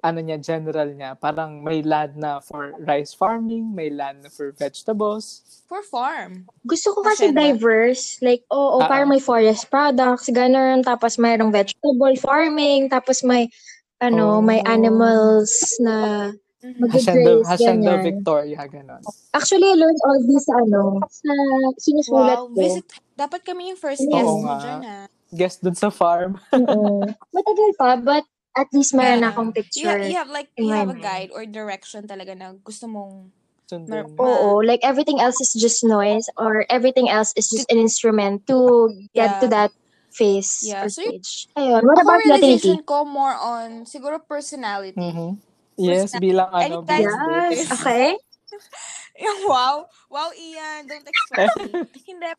ano 0.03 0.19
niya, 0.19 0.37
general 0.37 0.91
niya. 0.91 1.15
Parang 1.15 1.63
may 1.63 1.79
land 1.79 2.13
na 2.13 2.37
for 2.37 2.75
rice 2.77 3.15
farming, 3.15 3.71
may 3.71 3.87
land 3.87 4.19
na 4.19 4.29
for 4.29 4.51
vegetables. 4.51 5.41
For 5.65 5.79
farm. 5.81 6.43
Gusto 6.61 6.91
ko 6.91 7.01
kasi 7.01 7.31
Hacienda. 7.31 7.39
diverse. 7.49 8.19
Like, 8.19 8.43
oo, 8.51 8.77
Ah, 8.77 8.91
parang 8.91 9.07
ah. 9.07 9.13
may 9.15 9.23
forest 9.23 9.71
products, 9.71 10.27
ganun. 10.27 10.83
Tapos 10.83 11.15
mayroong 11.15 11.49
vegetable 11.49 12.13
farming. 12.19 12.91
Tapos 12.91 13.23
may, 13.23 13.47
ano, 13.97 14.37
may 14.37 14.59
Oh. 14.59 14.69
animals 14.69 15.49
na. 15.79 16.29
Hacienda, 16.63 17.43
mag-graze, 17.43 17.47
Hacienda. 17.49 17.91
Victoria, 17.99 18.59
ganon. 18.65 19.03
Actually, 19.31 19.67
I 19.67 19.75
learned 19.75 19.99
all 19.99 20.19
this 20.21 20.43
sa, 20.43 20.55
ano, 20.57 20.81
sa 21.05 21.31
sinusulat 21.77 22.39
Wow, 22.39 22.47
ko. 22.49 22.55
visit. 22.55 22.85
Dapat 23.13 23.39
kami 23.43 23.71
yung 23.71 23.79
first 23.79 23.99
guest 24.01 24.23
Oo 24.23 24.39
mo 24.39 24.47
nga. 24.47 24.59
dyan, 24.59 24.81
ha? 24.81 24.99
Guess 25.29 25.59
dun 25.59 25.75
sa 25.75 25.87
farm. 25.89 26.39
Oo. 26.51 27.03
Matagal 27.35 27.71
pa, 27.75 27.89
but 27.97 28.23
at 28.53 28.69
least 28.71 28.93
meron 28.93 29.19
Yeah. 29.19 29.23
na 29.25 29.29
akong 29.31 29.49
You, 29.51 29.57
picture. 29.57 29.97
ha- 29.99 30.05
you 30.05 30.15
have 30.15 30.29
like, 30.29 30.49
you 30.55 30.69
have 30.71 30.89
a 30.89 30.97
guide 30.97 31.29
or 31.33 31.45
direction 31.45 32.05
talaga 32.05 32.37
na 32.37 32.53
gusto 32.61 32.85
mong 32.87 33.33
Sundin. 33.63 33.87
Mer- 33.89 34.11
Oo, 34.19 34.59
like 34.59 34.83
everything 34.83 35.23
else 35.23 35.39
is 35.39 35.55
just 35.55 35.81
noise 35.87 36.27
or 36.35 36.67
everything 36.67 37.07
else 37.07 37.31
is 37.39 37.47
just 37.47 37.65
an 37.71 37.79
instrument 37.79 38.43
to 38.45 38.91
get 39.15 39.39
Yeah. 39.39 39.39
to 39.39 39.47
that 39.55 39.71
phase 40.13 40.61
Yeah, 40.61 40.85
or 40.85 40.89
so 40.93 41.01
stage. 41.01 41.47
Ayun, 41.57 41.81
what 41.81 41.97
about 41.97 42.21
Latinity? 42.27 42.77
ko 42.85 43.01
more 43.07 43.33
on 43.33 43.87
siguro 43.89 44.19
personality. 44.21 44.99
Mhm. 44.99 45.39
Yes, 45.73 46.13
Personality. 46.13 46.21
bilang 46.21 46.49
ano, 46.53 46.61
Any 46.61 46.77
guys- 46.85 47.01
business. 47.01 47.49
Yes, 47.57 47.71
okay. 47.73 48.07
wow. 49.49 49.89
Wow, 50.09 50.29
Ian. 50.37 50.85
Don't 50.85 51.07
expect 51.07 51.53
me. 51.57 51.71
Hindi. 52.07 52.29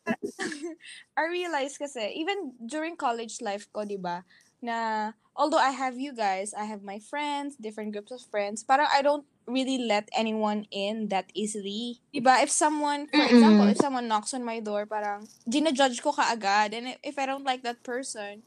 I 1.18 1.22
realized 1.26 1.78
kasi, 1.78 2.14
even 2.14 2.54
during 2.62 2.94
college 2.94 3.42
life 3.42 3.66
ko, 3.74 3.82
di 3.82 3.98
ba, 3.98 4.22
na 4.62 5.10
although 5.36 5.58
I 5.60 5.70
have 5.70 5.98
you 5.98 6.14
guys, 6.14 6.54
I 6.54 6.64
have 6.64 6.82
my 6.82 6.98
friends, 6.98 7.56
different 7.56 7.92
groups 7.92 8.12
of 8.12 8.22
friends, 8.30 8.62
parang 8.62 8.86
I 8.92 9.02
don't 9.02 9.26
really 9.46 9.78
let 9.78 10.08
anyone 10.16 10.66
in 10.70 11.08
that 11.12 11.28
easily. 11.34 12.00
Di 12.14 12.20
ba? 12.20 12.40
If 12.40 12.48
someone, 12.50 13.06
for 13.12 13.22
Mm-mm. 13.26 13.34
example, 13.34 13.66
if 13.68 13.78
someone 13.78 14.08
knocks 14.08 14.32
on 14.32 14.44
my 14.44 14.60
door, 14.60 14.86
parang, 14.86 15.28
ginajudge 15.44 16.00
ko 16.00 16.12
kaagad. 16.12 16.72
And 16.72 16.96
if 17.04 17.18
I 17.18 17.26
don't 17.26 17.44
like 17.44 17.62
that 17.62 17.82
person, 17.84 18.42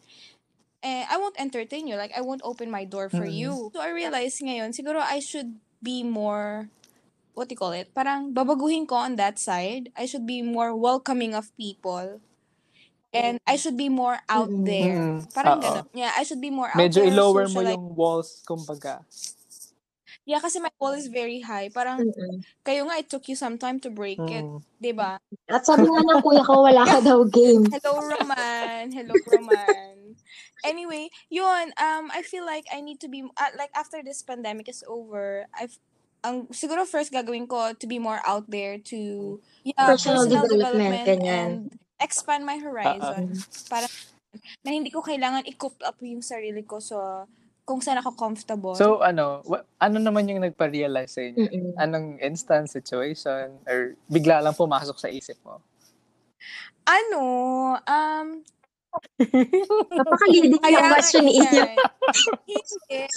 eh, 0.81 1.05
I 1.05 1.17
won't 1.17 1.37
entertain 1.39 1.87
you. 1.87 1.95
Like, 1.95 2.13
I 2.15 2.21
won't 2.21 2.41
open 2.43 2.71
my 2.71 2.85
door 2.85 3.09
for 3.09 3.25
Mm. 3.27 3.37
you. 3.37 3.51
So, 3.75 3.81
I 3.81 3.91
realized 3.93 4.41
ngayon, 4.41 4.73
siguro 4.73 5.03
I 5.03 5.19
should 5.19 5.59
be 5.83 6.01
more, 6.01 6.69
what 7.37 7.49
do 7.49 7.53
you 7.53 7.61
call 7.61 7.73
it? 7.77 7.93
Parang 7.93 8.33
babaguhin 8.33 8.87
ko 8.89 8.95
on 8.97 9.15
that 9.21 9.37
side. 9.37 9.93
I 9.93 10.05
should 10.09 10.25
be 10.25 10.41
more 10.41 10.73
welcoming 10.73 11.35
of 11.37 11.53
people. 11.57 12.21
And 13.17 13.35
I 13.49 13.57
should 13.57 13.77
be 13.77 13.89
more 13.89 14.21
out 14.29 14.49
there. 14.51 14.93
Mm-mm. 14.93 15.33
Parang 15.33 15.57
Oo. 15.57 15.65
ganun. 15.65 15.85
Yeah, 15.97 16.13
I 16.13 16.21
should 16.21 16.41
be 16.41 16.53
more 16.53 16.69
out 16.69 16.77
Medyo 16.77 17.01
there. 17.01 17.09
i-lower 17.09 17.49
mo 17.49 17.65
yung 17.65 17.97
walls, 17.97 18.45
kumbaga. 18.45 19.01
Yeah, 20.27 20.43
kasi 20.43 20.59
my 20.59 20.67
wall 20.75 20.91
is 20.91 21.07
very 21.07 21.39
high. 21.39 21.71
Parang, 21.71 22.03
Mm-mm. 22.03 22.43
kayo 22.59 22.83
nga, 22.83 22.99
it 22.99 23.07
took 23.07 23.31
you 23.31 23.39
some 23.39 23.55
time 23.55 23.79
to 23.79 23.87
break 23.87 24.19
it. 24.19 24.43
Mm. 24.43 24.59
'di 24.75 24.91
ba? 24.91 25.23
At 25.47 25.63
sabi 25.63 25.87
nga 25.87 26.03
ng 26.03 26.19
kuya 26.19 26.43
ko, 26.43 26.67
wala 26.67 26.83
ka 26.83 26.99
daw 26.99 27.23
game. 27.31 27.63
Hello, 27.71 27.95
Roman. 28.03 28.91
Hello, 28.91 29.15
Roman. 29.31 30.19
Anyway, 30.67 31.07
yun, 31.31 31.71
um, 31.79 32.11
I 32.11 32.27
feel 32.27 32.43
like 32.43 32.67
I 32.75 32.83
need 32.83 32.99
to 32.99 33.07
be, 33.07 33.23
uh, 33.23 33.53
like, 33.55 33.71
after 33.71 34.03
this 34.03 34.19
pandemic 34.19 34.67
is 34.67 34.83
over, 34.83 35.47
I've, 35.55 35.79
ang, 36.27 36.51
siguro 36.51 36.83
first 36.83 37.13
gagawin 37.13 37.47
ko 37.47 37.71
to 37.79 37.87
be 37.87 37.95
more 37.95 38.19
out 38.27 38.51
there 38.51 38.75
to, 38.91 39.39
yeah, 39.63 39.79
Personal 39.87 40.27
development, 40.27 41.07
ganyan. 41.07 41.23
and 41.23 41.53
expand 42.01 42.45
my 42.45 42.57
horizon. 42.57 43.33
Para, 43.69 43.85
na 44.61 44.69
hindi 44.69 44.93
ko 44.93 45.01
kailangan 45.01 45.45
i-coop 45.49 45.77
up 45.81 45.97
yung 46.01 46.21
sarili 46.21 46.61
ko 46.61 46.77
sa, 46.81 47.25
kung 47.67 47.83
saan 47.83 47.99
ako 47.99 48.15
comfortable. 48.15 48.75
So, 48.79 49.03
ano, 49.03 49.43
wa- 49.43 49.65
ano 49.81 49.97
naman 49.99 50.29
yung 50.29 50.39
nagpa-realize 50.39 51.11
sa 51.11 51.21
inyo? 51.21 51.45
Mm-mm. 51.45 51.73
Anong 51.75 52.21
instant 52.23 52.71
situation? 52.71 53.59
Or 53.67 53.97
bigla 54.07 54.39
lang 54.39 54.55
pumasok 54.55 54.97
sa 54.97 55.11
isip 55.11 55.35
mo? 55.43 55.59
ano, 56.87 57.21
um, 57.83 58.27
Napaka-leading 59.99 60.57
yung 60.57 60.89
question 60.89 61.23
ni 61.27 61.37
yan. 61.37 61.75
Hindi. 62.47 63.01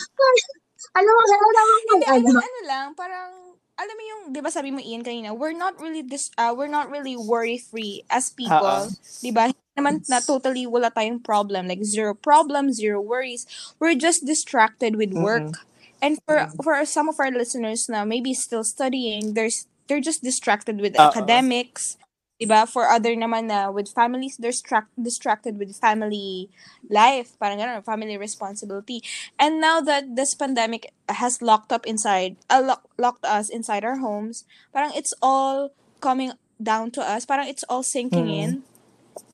Alam 0.91 1.13
mo, 1.13 1.23
alam 1.23 2.25
mo, 2.25 2.41
ano 2.41 2.61
lang, 2.65 2.87
parang, 2.97 3.50
alam 3.81 3.95
mo 3.97 4.03
yung, 4.05 4.23
di 4.37 4.41
ba 4.45 4.53
sabi 4.53 4.69
mo 4.69 4.79
Ian 4.85 5.01
kanina, 5.01 5.33
we're 5.33 5.57
not 5.57 5.81
really 5.81 6.05
this, 6.05 6.29
uh, 6.37 6.53
we're 6.53 6.69
not 6.69 6.93
really 6.93 7.17
worry-free 7.17 8.05
as 8.13 8.29
people. 8.29 8.93
Di 9.25 9.33
ba? 9.33 9.49
Naman 9.81 10.05
na 10.13 10.21
totally 10.21 10.69
wala 10.69 10.93
tayong 10.93 11.25
problem. 11.25 11.65
Like, 11.65 11.81
zero 11.81 12.13
problem, 12.13 12.77
zero 12.77 13.01
worries. 13.01 13.49
We're 13.81 13.97
just 13.97 14.29
distracted 14.29 15.01
with 15.01 15.17
work. 15.17 15.65
And 16.01 16.17
for 16.25 16.49
for 16.65 16.77
some 16.89 17.09
of 17.09 17.21
our 17.21 17.31
listeners 17.31 17.89
na 17.89 18.09
maybe 18.09 18.33
still 18.33 18.65
studying, 18.65 19.37
there's 19.37 19.69
they're 19.85 20.01
just 20.01 20.25
distracted 20.25 20.81
with 20.81 20.97
Oo. 20.97 21.13
academics. 21.13 22.01
Diba? 22.41 22.65
For 22.65 22.89
other 22.89 23.13
naman 23.13 23.53
na 23.53 23.69
with 23.69 23.93
families, 23.93 24.41
they're 24.41 24.51
distract, 24.57 24.89
distracted 24.97 25.61
with 25.61 25.77
family 25.77 26.49
life. 26.89 27.37
Parang 27.37 27.61
gano'n, 27.61 27.85
family 27.85 28.17
responsibility. 28.17 29.05
And 29.37 29.61
now 29.61 29.85
that 29.85 30.17
this 30.17 30.33
pandemic 30.33 30.89
has 31.13 31.45
locked 31.45 31.69
up 31.71 31.85
inside, 31.85 32.41
uh, 32.49 32.65
lock, 32.65 32.89
locked 32.97 33.29
us 33.29 33.53
inside 33.53 33.85
our 33.85 34.01
homes, 34.01 34.49
parang 34.73 34.97
it's 34.97 35.13
all 35.21 35.77
coming 36.01 36.33
down 36.57 36.91
to 36.97 37.05
us. 37.05 37.29
Parang 37.29 37.45
it's 37.45 37.65
all 37.69 37.85
sinking 37.85 38.33
Mhm. 38.33 38.41
in. 38.41 38.51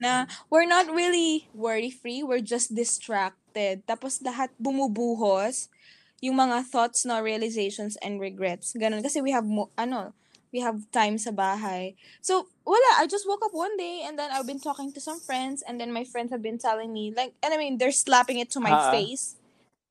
Na 0.03 0.27
we're 0.51 0.67
not 0.67 0.91
really 0.91 1.47
worry-free, 1.55 2.27
we're 2.27 2.43
just 2.43 2.75
distracted. 2.75 3.87
Tapos 3.87 4.19
lahat 4.19 4.51
bumubuhos 4.59 5.71
yung 6.19 6.43
mga 6.43 6.65
thoughts, 6.67 7.05
no, 7.05 7.21
realizations, 7.21 7.95
and 8.01 8.19
regrets. 8.19 8.73
Ganun. 8.75 9.05
Kasi 9.05 9.21
we 9.21 9.31
have, 9.31 9.45
mo, 9.45 9.69
ano, 9.77 10.17
we 10.57 10.65
have 10.65 10.89
time 10.89 11.21
sa 11.21 11.29
bahay. 11.37 11.93
So, 12.25 12.49
wala. 12.65 12.91
I 12.97 13.05
just 13.05 13.29
woke 13.29 13.45
up 13.45 13.53
one 13.53 13.77
day 13.77 14.01
and 14.09 14.17
then 14.17 14.33
I've 14.33 14.49
been 14.49 14.57
talking 14.63 14.89
to 14.97 15.01
some 15.05 15.21
friends 15.21 15.61
and 15.61 15.77
then 15.77 15.93
my 15.93 16.09
friends 16.09 16.33
have 16.33 16.41
been 16.41 16.57
telling 16.57 16.97
me, 16.97 17.13
like, 17.13 17.37
and 17.45 17.53
I 17.53 17.61
mean, 17.61 17.77
they're 17.77 17.93
slapping 17.93 18.41
it 18.41 18.49
to 18.57 18.61
my 18.65 18.73
Ah. 18.73 18.89
face. 18.89 19.37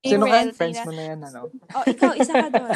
In 0.01 0.17
Sino 0.17 0.25
ka? 0.25 0.34
reality 0.34 0.58
Friends 0.58 0.82
na, 0.82 0.84
mo 0.89 0.91
na 0.97 1.04
yan, 1.06 1.19
ano? 1.21 1.41
oh, 1.78 1.86
ikaw, 1.86 2.17
isa 2.17 2.34
ka 2.34 2.49
doon. 2.58 2.73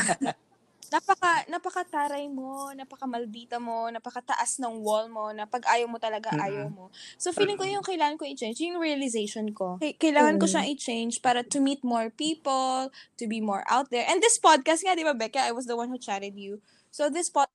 napaka 0.90 1.46
napakataray 1.50 2.26
mo, 2.34 2.74
napaka-maldita 2.74 3.62
mo, 3.62 3.94
napakataas 3.94 4.58
ng 4.58 4.82
wall 4.82 5.06
mo, 5.06 5.30
na 5.30 5.46
pag 5.46 5.62
ayaw 5.70 5.86
mo 5.86 6.02
talaga, 6.02 6.34
Mm-mm. 6.34 6.46
ayaw 6.46 6.66
mo. 6.70 6.90
So, 7.22 7.30
feeling 7.30 7.62
ko 7.62 7.66
yung 7.66 7.86
kailangan 7.86 8.18
ko 8.18 8.26
i-change, 8.26 8.58
yung 8.66 8.82
realization 8.82 9.54
ko. 9.54 9.78
Kailangan 9.78 10.42
ko 10.42 10.46
Mm. 10.46 10.52
siyang 10.52 10.68
i-change 10.74 11.14
para 11.22 11.46
to 11.46 11.62
meet 11.62 11.86
more 11.86 12.10
people, 12.10 12.90
to 13.22 13.26
be 13.30 13.38
more 13.38 13.62
out 13.70 13.94
there. 13.94 14.06
And 14.10 14.18
this 14.18 14.42
podcast 14.42 14.82
nga, 14.82 14.98
di 14.98 15.06
ba, 15.06 15.14
Becca? 15.14 15.46
I 15.46 15.54
was 15.54 15.70
the 15.70 15.78
one 15.78 15.94
who 15.94 16.02
chatted 16.02 16.34
you. 16.34 16.58
So, 16.90 17.14
this 17.14 17.30
podcast 17.30 17.54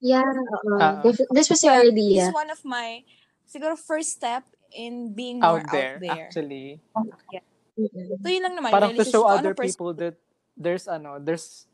Yeah, 0.00 0.24
oo. 0.24 0.78
Ah. 0.78 1.00
this, 1.02 1.20
this 1.30 1.48
was 1.48 1.60
your 1.62 1.80
idea. 1.80 2.28
is 2.28 2.34
one 2.34 2.50
of 2.50 2.60
my, 2.64 3.04
siguro, 3.44 3.76
first 3.76 4.10
step 4.12 4.44
in 4.70 5.12
being 5.12 5.40
more 5.40 5.60
Out 5.60 5.70
there, 5.70 5.96
out 5.96 6.00
there. 6.00 6.12
actually. 6.26 6.80
Mm-mm. 6.94 8.18
So, 8.20 8.28
yun 8.28 8.42
lang 8.44 8.56
naman. 8.56 8.70
Parang 8.70 8.92
to 8.94 9.04
show 9.04 9.24
other 9.24 9.52
ano 9.52 9.58
pers- 9.58 9.72
people 9.74 9.94
that 9.94 10.16
there's 10.56 10.84
ano, 10.86 11.16
there's 11.18 11.64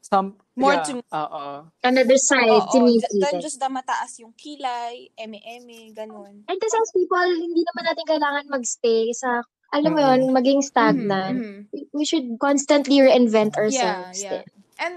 some 0.00 0.36
More 0.56 0.76
yeah, 0.76 0.84
to- 0.84 1.04
Oo. 1.06 1.46
Another 1.80 2.18
side 2.18 2.64
to 2.72 2.78
th- 2.84 3.16
than 3.16 3.40
just 3.40 3.56
the 3.56 3.68
mataas 3.68 4.20
yung 4.20 4.32
kilay, 4.36 5.08
eme-eme, 5.16 5.92
ganun. 5.92 6.44
And 6.44 6.58
kasi 6.60 6.74
as 6.76 6.92
people, 6.92 7.16
hindi 7.24 7.64
naman 7.64 7.84
natin 7.88 8.04
kailangan 8.04 8.44
magstay 8.52 9.08
sa, 9.12 9.40
alam 9.72 9.92
mo 9.94 10.00
Mm. 10.00 10.04
yun, 10.04 10.20
maging 10.34 10.60
stagnant. 10.60 11.36
Mhm, 11.40 11.56
mhm. 11.72 11.88
We- 11.94 12.04
should 12.04 12.36
constantly 12.36 13.00
reinvent 13.00 13.56
Yeah, 13.56 13.60
ourselves. 13.62 14.18
yeah. 14.20 14.30
din. 14.30 14.44
And 14.76 14.96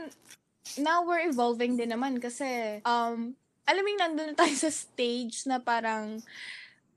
now 0.79 1.05
we're 1.05 1.27
evolving 1.27 1.77
din 1.77 1.91
naman 1.91 2.17
kasi 2.17 2.79
um 2.85 3.35
alam 3.63 3.81
mo 3.81 3.89
yung 3.95 4.01
nandun 4.01 4.27
na 4.33 4.37
tayo 4.37 4.53
sa 4.65 4.71
stage 4.71 5.45
na 5.47 5.59
parang 5.59 6.19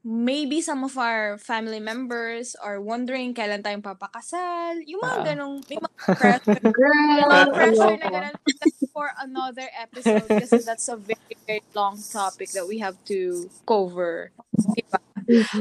maybe 0.07 0.62
some 0.62 0.85
of 0.87 0.95
our 0.97 1.37
family 1.39 1.81
members 1.83 2.55
are 2.62 2.79
wondering 2.81 3.35
kailan 3.35 3.62
tayong 3.62 3.83
papakasal. 3.83 4.79
Yung 4.87 5.03
mga 5.03 5.19
Ah. 5.19 5.25
ganong, 5.35 5.55
may 5.67 5.79
mga 5.83 5.99
pressure, 6.15 6.62
Girl, 6.71 6.95
may 7.19 7.27
mga 7.27 7.49
pressure 7.53 7.97
na 7.99 8.09
ganun. 8.09 8.35
That's 8.62 8.81
for 8.95 9.11
another 9.19 9.67
episode 9.75 10.31
kasi 10.31 10.62
that's 10.62 10.87
a 10.89 10.97
very, 10.97 11.37
very 11.47 11.62
long 11.75 11.99
topic 11.99 12.55
that 12.55 12.67
we 12.71 12.79
have 12.79 12.97
to 13.11 13.51
cover. 13.67 14.31
Diba? 14.79 14.99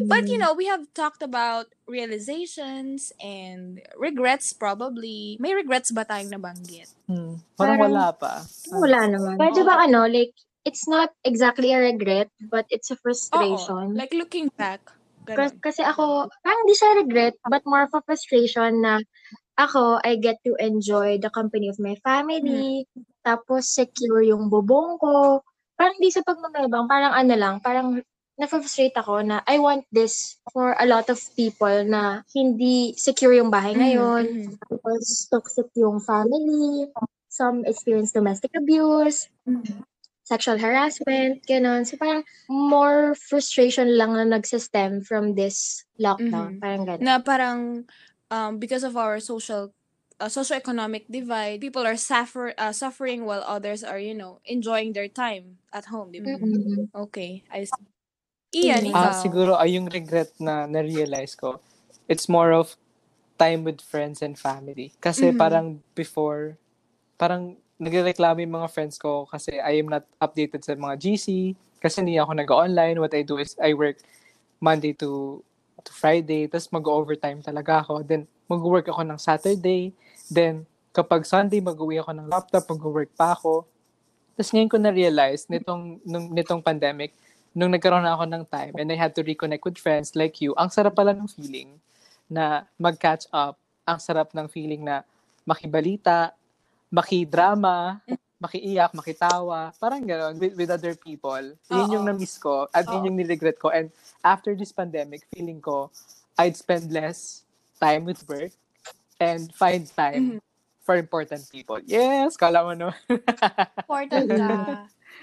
But 0.08 0.30
you 0.30 0.38
know, 0.38 0.54
we 0.54 0.65
have 0.71 0.88
talked 0.93 1.21
about 1.21 1.74
realizations 1.88 3.13
and 3.21 3.82
regrets 3.98 4.54
probably. 4.54 5.38
May 5.39 5.54
regrets 5.54 5.93
ba 5.93 6.06
tayong 6.06 6.34
nabanggit? 6.34 6.89
Hmm. 7.06 7.41
Parang 7.56 7.80
Parang- 7.80 7.84
wala 7.86 8.06
pa. 8.13 8.34
Wala 8.74 9.02
naman. 9.10 9.36
Pwede 9.38 9.62
ba 9.65 9.86
ano, 9.86 10.06
like, 10.10 10.34
it's 10.65 10.89
not 10.89 11.13
exactly 11.24 11.71
a 11.71 11.80
regret, 11.80 12.30
but 12.50 12.65
it's 12.74 12.89
a 12.89 12.98
Oo. 12.98 13.02
frustration. 13.06 13.93
Like 13.93 14.13
looking 14.13 14.50
back. 14.58 14.82
Ganun. 15.26 15.58
Kasi 15.62 15.82
ako, 15.82 16.30
parang 16.45 16.60
hindi 16.65 16.76
siya 16.78 17.02
regret, 17.02 17.34
but 17.50 17.65
more 17.65 17.86
of 17.86 17.93
a 17.98 18.02
frustration 18.06 18.82
na 18.82 19.02
ako, 19.58 19.98
I 20.06 20.17
get 20.21 20.38
to 20.45 20.54
enjoy 20.62 21.17
the 21.17 21.34
company 21.34 21.69
of 21.69 21.82
my 21.82 21.98
family, 22.06 22.86
tapos 23.26 23.71
secure 23.74 24.21
yung 24.21 24.54
bubong 24.54 25.02
ko. 25.02 25.41
Parang 25.74 25.98
hindi 25.98 26.13
sa 26.13 26.21
pagmamebang, 26.21 26.86
parang 26.86 27.13
ano 27.13 27.34
lang, 27.34 27.56
parang 27.63 28.02
na-frustrate 28.36 28.95
ako 28.95 29.24
na 29.24 29.39
I 29.48 29.60
want 29.60 29.88
this 29.91 30.38
for 30.52 30.76
a 30.76 30.86
lot 30.86 31.08
of 31.08 31.19
people 31.39 31.84
na 31.88 32.24
hindi 32.36 32.93
secure 33.00 33.32
yung 33.32 33.52
bahay 33.52 33.76
ngayon, 33.76 34.24
Mhm, 34.28 34.43
mhm. 34.52 34.60
tapos 34.60 35.04
toxic 35.32 35.67
yung 35.80 36.04
family, 36.04 36.88
some 37.32 37.63
experience 37.63 38.12
domestic 38.12 38.52
abuse, 38.56 39.28
sexual 40.26 40.58
harassment, 40.58 41.39
ganun. 41.45 41.86
So 41.86 41.95
parang 41.95 42.26
more 42.50 43.13
frustration 43.15 43.93
lang 43.95 44.17
na 44.17 44.26
nagsistem 44.26 45.06
from 45.06 45.38
this 45.38 45.86
lockdown. 46.02 46.58
Mhm. 46.58 46.62
Parang 46.62 46.84
ganun. 46.84 47.04
Na 47.06 47.13
parang 47.21 47.60
um, 48.34 48.58
because 48.58 48.84
of 48.84 48.98
our 48.98 49.21
social 49.21 49.71
uh, 50.19 50.32
socioeconomic 50.32 51.06
divide, 51.12 51.62
people 51.62 51.86
are 51.86 52.00
suffer 52.00 52.56
uh, 52.58 52.71
suffering 52.71 53.24
while 53.28 53.43
others 53.45 53.84
are, 53.84 54.00
you 54.00 54.15
know, 54.15 54.39
enjoying 54.48 54.93
their 54.95 55.08
time 55.12 55.60
at 55.71 55.91
home? 55.91 56.12
Mm-mm. 56.15 56.88
Okay, 56.95 57.43
I 57.52 57.67
see. 57.67 57.86
Ian, 58.55 58.87
ikaw. 58.87 59.11
Ah, 59.11 59.15
siguro 59.19 59.59
ay 59.59 59.75
yung 59.75 59.91
regret 59.91 60.31
na 60.39 60.63
na-realize 60.63 61.35
ko. 61.35 61.59
It's 62.07 62.31
more 62.31 62.55
of 62.55 62.79
time 63.35 63.67
with 63.67 63.83
friends 63.83 64.23
and 64.23 64.39
family. 64.39 64.95
Kasi 65.03 65.35
Mhm. 65.35 65.37
parang 65.37 65.67
before, 65.91 66.55
parang 67.19 67.59
nagreklamo 67.75 68.39
yung 68.39 68.55
mga 68.63 68.71
friends 68.71 68.95
ko 68.95 69.27
kasi 69.27 69.59
I 69.59 69.83
am 69.83 69.91
not 69.91 70.07
updated 70.23 70.63
sa 70.63 70.71
mga 70.79 70.95
GC. 70.95 71.51
Kasi 71.83 71.99
hindi 71.99 72.15
ako 72.15 72.31
nag-online. 72.31 72.95
What 73.03 73.11
I 73.11 73.27
do 73.27 73.35
is 73.35 73.59
I 73.59 73.75
work 73.75 73.99
Monday 74.63 74.95
to 75.03 75.43
to 75.83 75.91
Friday. 75.91 76.47
Tapos 76.47 76.71
mag-overtime 76.71 77.43
talaga 77.43 77.83
ako. 77.83 78.01
Then 78.01 78.25
mag-work 78.47 78.87
ako 78.87 79.03
ng 79.03 79.19
Saturday. 79.19 79.91
Then 80.31 80.63
kapag 80.95 81.27
Sunday, 81.27 81.59
mag-uwi 81.59 81.99
ako 81.99 82.15
ng 82.15 82.31
laptop, 82.31 82.71
mag-work 82.71 83.11
pa 83.19 83.35
ako. 83.35 83.67
Tapos 84.33 84.49
ngayon 84.55 84.71
ko 84.71 84.77
na-realize, 84.79 85.45
nitong, 85.51 85.99
nung, 86.07 86.31
nitong 86.31 86.63
pandemic, 86.63 87.11
nung 87.55 87.71
nagkaroon 87.71 88.03
na 88.03 88.19
ako 88.19 88.25
ng 88.27 88.43
time 88.51 88.73
and 88.75 88.91
I 88.91 88.99
had 88.99 89.15
to 89.15 89.23
reconnect 89.23 89.63
with 89.63 89.79
friends 89.79 90.11
like 90.13 90.43
you, 90.43 90.51
ang 90.59 90.67
sarap 90.67 90.99
pala 90.99 91.15
ng 91.15 91.31
feeling 91.31 91.79
na 92.27 92.67
mag-catch 92.75 93.31
up. 93.31 93.55
Ang 93.87 93.97
sarap 94.03 94.35
ng 94.35 94.51
feeling 94.51 94.83
na 94.83 95.07
makibalita, 95.47 96.35
makidrama, 96.91 98.03
makiiyak, 98.35 98.91
makitawa, 98.91 99.71
parang 99.79 100.03
gano'n, 100.03 100.35
with, 100.35 100.53
with 100.59 100.67
other 100.69 100.99
people. 100.99 101.55
Yun 101.71 101.95
yung 101.95 102.05
na-miss 102.05 102.35
ko 102.35 102.67
at 102.75 102.83
Oo. 102.85 102.91
yun 102.91 103.07
yung 103.09 103.17
niregret 103.23 103.55
ko. 103.55 103.71
And 103.71 103.87
after 104.19 104.51
this 104.51 104.75
pandemic, 104.75 105.23
feeling 105.31 105.63
ko, 105.63 105.89
I'd 106.35 106.59
spend 106.59 106.91
less 106.91 107.47
time 107.79 108.03
with 108.03 108.19
work 108.27 108.51
and 109.23 109.47
find 109.55 109.87
time 109.87 110.35
Mhm. 110.35 110.39
for 110.83 110.99
important 110.99 111.47
people. 111.47 111.79
Yes, 111.87 112.35
kala 112.35 112.61
mo 112.67 112.75
no. 112.75 112.91
Important 113.87 114.27
ka. 114.27 114.51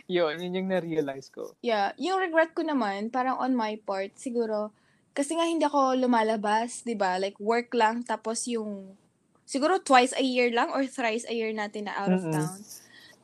Yun, 0.07 0.38
yun 0.40 0.57
yung 0.62 0.68
na-realize 0.70 1.28
ko. 1.33 1.55
Yeah, 1.62 1.92
yung 1.96 2.20
regret 2.20 2.52
ko 2.52 2.62
naman, 2.66 3.12
parang 3.12 3.38
on 3.38 3.57
my 3.57 3.78
part, 3.83 4.14
siguro, 4.16 4.72
kasi 5.12 5.37
nga 5.37 5.44
hindi 5.44 5.64
ako 5.64 5.96
lumalabas, 5.96 6.85
di 6.85 6.96
ba? 6.96 7.20
Like, 7.20 7.37
work 7.40 7.72
lang, 7.76 8.02
tapos 8.02 8.48
yung, 8.48 8.96
siguro 9.44 9.78
twice 9.83 10.16
a 10.16 10.24
year 10.24 10.48
lang 10.48 10.72
or 10.72 10.85
thrice 10.88 11.28
a 11.28 11.35
year 11.37 11.52
natin 11.52 11.87
na 11.88 11.94
out 11.96 12.12
of 12.12 12.24
Mm-mm. 12.24 12.33
town. 12.33 12.59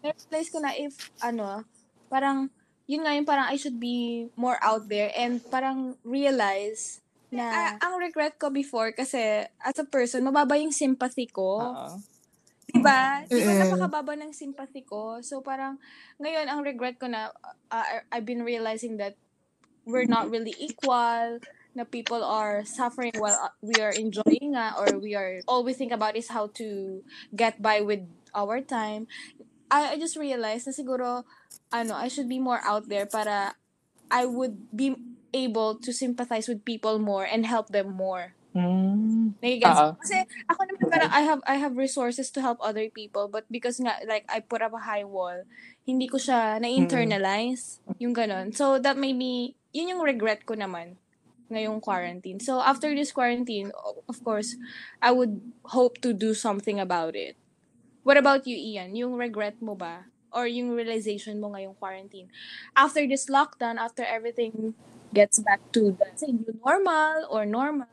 Na-realize 0.05 0.49
ko 0.53 0.59
na 0.61 0.73
if, 0.77 0.95
ano, 1.25 1.65
parang, 2.13 2.53
yun 2.89 3.05
nga 3.05 3.13
yung 3.13 3.29
parang 3.29 3.53
I 3.53 3.61
should 3.61 3.77
be 3.77 4.29
more 4.33 4.57
out 4.65 4.89
there 4.89 5.13
and 5.13 5.45
parang 5.53 6.01
realize 6.09 7.05
na 7.29 7.45
Ah, 7.53 7.73
ang 7.85 8.01
regret 8.01 8.41
ko 8.41 8.49
before 8.49 8.97
kasi 8.97 9.45
as 9.61 9.77
a 9.77 9.85
person, 9.85 10.25
mababa 10.25 10.57
yung 10.57 10.73
sympathy 10.73 11.29
ko. 11.29 11.61
Oo. 11.61 12.01
Diba? 12.69 13.25
Diba 13.27 13.53
Mm-mm. 13.53 13.61
napakababa 13.65 14.13
ng 14.21 14.33
sympathy 14.33 14.85
ko? 14.85 15.25
So 15.25 15.41
parang, 15.41 15.81
ngayon, 16.21 16.47
ang 16.47 16.61
regret 16.63 17.01
ko 17.01 17.09
na, 17.09 17.33
uh, 17.73 17.87
I've 18.13 18.29
been 18.29 18.45
realizing 18.45 19.01
that 19.01 19.17
we're 19.89 20.09
not 20.09 20.29
really 20.29 20.53
equal, 20.61 21.41
na 21.79 21.85
people 21.87 22.25
are 22.25 22.67
suffering 22.67 23.15
while 23.17 23.39
uh, 23.39 23.55
we 23.63 23.79
are 23.79 23.95
enjoying 23.95 24.59
nga, 24.59 24.75
or 24.75 24.99
we 24.99 25.15
are, 25.15 25.39
all 25.47 25.63
we 25.63 25.73
think 25.73 25.93
about 25.93 26.17
is 26.17 26.29
how 26.29 26.51
to 26.59 27.01
get 27.31 27.63
by 27.63 27.81
with 27.81 28.03
our 28.35 28.61
time. 28.61 29.07
I, 29.71 29.95
I 29.95 29.99
just 29.99 30.17
realized 30.17 30.67
na 30.67 30.75
siguro, 30.75 31.23
ano, 31.73 31.95
I 31.95 32.09
should 32.09 32.29
be 32.29 32.43
more 32.43 32.61
out 32.65 32.89
there 32.89 33.07
para 33.07 33.55
I 34.11 34.27
would 34.27 34.75
be 34.75 34.97
able 35.33 35.77
to 35.79 35.93
sympathize 35.93 36.49
with 36.49 36.65
people 36.65 36.99
more 36.99 37.25
and 37.25 37.47
help 37.47 37.69
them 37.69 37.93
more. 37.95 38.35
Mm. 38.59 39.39
Nagigets? 39.39 39.95
Kasi 40.03 40.19
ako 40.51 40.61
naman 40.67 40.85
parang 40.91 41.13
I 41.15 41.23
have 41.23 41.43
I 41.47 41.57
have 41.63 41.79
resources 41.79 42.35
to 42.35 42.43
help 42.43 42.59
other 42.59 42.91
people 42.91 43.31
but 43.31 43.47
because 43.47 43.79
nga 43.79 44.03
like 44.03 44.27
I 44.27 44.43
put 44.43 44.67
up 44.67 44.75
a 44.75 44.83
high 44.83 45.07
wall, 45.07 45.47
hindi 45.87 46.11
ko 46.11 46.19
siya 46.19 46.59
na-internalize 46.59 47.79
yung 48.03 48.11
ganun. 48.11 48.51
So 48.51 48.83
that 48.83 48.99
made 48.99 49.15
me 49.15 49.55
yun 49.71 49.95
yung 49.95 50.03
regret 50.03 50.43
ko 50.43 50.59
naman 50.59 50.99
ngayong 51.49 51.81
quarantine. 51.81 52.43
So 52.43 52.61
after 52.61 52.93
this 52.93 53.15
quarantine, 53.15 53.73
of 54.11 54.19
course, 54.27 54.59
I 55.01 55.15
would 55.15 55.41
hope 55.71 56.03
to 56.05 56.13
do 56.13 56.35
something 56.35 56.83
about 56.83 57.17
it. 57.17 57.39
What 58.05 58.17
about 58.17 58.45
you, 58.45 58.57
Ian? 58.57 58.97
Yung 58.97 59.17
regret 59.17 59.61
mo 59.61 59.77
ba? 59.77 60.09
Or 60.29 60.45
yung 60.45 60.77
realization 60.77 61.41
mo 61.41 61.57
ngayong 61.57 61.77
quarantine? 61.81 62.29
After 62.77 63.05
this 63.09 63.33
lockdown, 63.33 63.81
after 63.81 64.05
everything 64.05 64.77
gets 65.17 65.41
back 65.41 65.61
to 65.73 65.97
the 65.97 66.09
new 66.29 66.53
normal 66.61 67.25
or 67.33 67.49
normal, 67.49 67.89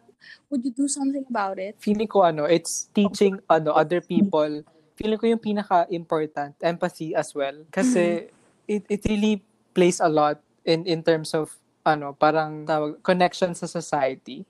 would 0.49 0.63
you 0.65 0.71
do 0.71 0.87
something 0.87 1.25
about 1.29 1.59
it? 1.59 1.75
Feeling 1.79 2.07
ko 2.07 2.23
ano, 2.23 2.45
it's 2.45 2.89
teaching 2.93 3.39
ano 3.49 3.73
other 3.73 4.01
people. 4.01 4.63
Feeling 4.95 5.19
ko 5.19 5.25
yung 5.27 5.43
pinaka-important, 5.43 6.55
empathy 6.63 7.11
as 7.15 7.35
well. 7.35 7.55
Kasi 7.69 8.31
it, 8.67 8.83
it 8.87 9.01
really 9.05 9.43
plays 9.75 9.99
a 9.99 10.07
lot 10.07 10.39
in 10.63 10.87
in 10.87 11.03
terms 11.03 11.35
of 11.35 11.51
ano, 11.85 12.15
parang 12.15 12.65
tawag, 12.65 12.97
connection 13.03 13.53
sa 13.53 13.67
society. 13.67 14.47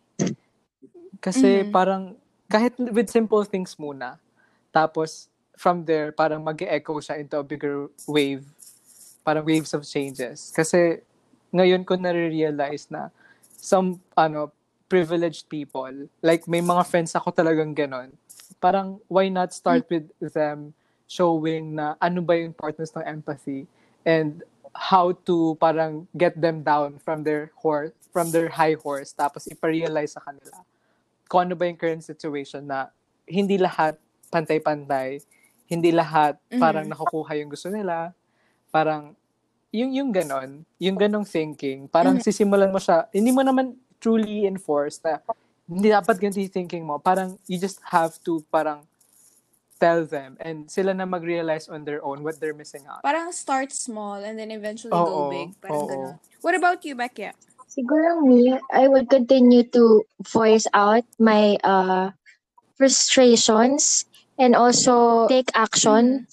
Kasi 1.19 1.65
Mhm. 1.65 1.71
parang 1.73 2.03
kahit 2.47 2.77
with 2.77 3.09
simple 3.09 3.41
things 3.43 3.75
muna, 3.75 4.21
tapos 4.69 5.27
from 5.57 5.83
there 5.87 6.11
parang 6.13 6.43
mag-echo 6.43 6.99
siya 7.01 7.17
into 7.19 7.39
a 7.39 7.43
bigger 7.43 7.89
wave. 8.05 8.45
Parang 9.25 9.41
waves 9.41 9.73
of 9.73 9.81
changes. 9.81 10.53
Kasi 10.53 11.01
ngayon 11.49 11.81
ko 11.81 11.97
na-realize 11.97 12.91
na 12.93 13.09
some 13.57 13.97
ano 14.13 14.53
privileged 14.85 15.49
people, 15.49 16.09
like 16.21 16.47
may 16.47 16.61
mga 16.61 16.85
friends 16.85 17.15
ako 17.17 17.31
talagang 17.33 17.73
ganon. 17.73 18.13
Parang 18.61 19.01
why 19.09 19.29
not 19.29 19.53
start 19.53 19.85
with 19.89 20.07
them 20.21 20.73
showing 21.05 21.75
na 21.77 21.97
ano 22.01 22.21
ba 22.21 22.37
yung 22.37 22.53
importance 22.53 22.93
ng 22.93 23.05
empathy 23.05 23.65
and 24.05 24.45
how 24.75 25.13
to 25.25 25.55
parang 25.57 26.05
get 26.13 26.35
them 26.37 26.61
down 26.61 26.97
from 27.01 27.23
their 27.23 27.49
horse, 27.57 27.93
from 28.13 28.29
their 28.29 28.49
high 28.49 28.75
horse, 28.77 29.13
tapos 29.15 29.47
iparealize 29.49 30.13
sa 30.13 30.21
kanila 30.21 30.61
kung 31.25 31.49
ano 31.49 31.53
ba 31.57 31.65
yung 31.65 31.77
current 31.77 32.05
situation 32.05 32.65
na 32.65 32.89
hindi 33.25 33.57
lahat 33.57 33.97
pantay-pantay, 34.29 35.21
hindi 35.65 35.89
lahat 35.89 36.37
parang 36.53 36.85
Mhm. 36.85 36.93
nakukuha 36.93 37.31
yung 37.41 37.49
gusto 37.49 37.73
nila, 37.73 38.13
parang 38.69 39.17
yung 39.73 39.91
yung 39.91 40.13
ganon, 40.13 40.63
yung 40.79 40.95
ganong 40.95 41.25
thinking, 41.27 41.89
parang 41.89 42.15
sisimulan 42.21 42.71
mo 42.71 42.79
siya, 42.79 43.09
hindi 43.11 43.33
mo 43.33 43.41
naman 43.43 43.75
truly 44.05 44.45
enforce 44.45 45.01
na 45.01 45.17
hindi 45.65 45.89
dapat 45.89 46.21
ganito 46.21 46.37
yung 46.37 46.53
thinking 46.53 46.85
mo. 46.85 47.01
Parang 47.01 47.41
you 47.49 47.57
just 47.57 47.81
have 47.89 48.13
to 48.21 48.45
parang 48.53 48.85
tell 49.81 50.05
them 50.05 50.37
and 50.39 50.69
sila 50.69 50.93
na 50.93 51.09
mag-realize 51.09 51.67
on 51.67 51.81
their 51.83 52.05
own 52.05 52.21
what 52.21 52.37
they're 52.37 52.53
missing 52.53 52.85
out. 52.85 53.01
Parang 53.01 53.33
start 53.33 53.73
small 53.73 54.21
and 54.21 54.37
then 54.37 54.53
eventually 54.53 54.93
go 54.93 55.25
Oo, 55.25 55.33
big. 55.33 55.57
Parang 55.57 55.81
oo. 55.81 55.89
ganun. 55.89 56.15
What 56.45 56.53
about 56.53 56.85
you, 56.85 56.93
Becky? 56.93 57.33
Siguro 57.65 58.21
me, 58.21 58.53
I 58.71 58.85
would 58.87 59.09
continue 59.09 59.65
to 59.73 60.05
voice 60.21 60.69
out 60.71 61.03
my 61.17 61.57
uh, 61.65 62.13
frustrations 62.77 64.05
and 64.37 64.55
also 64.55 65.27
take 65.27 65.49
action 65.57 66.29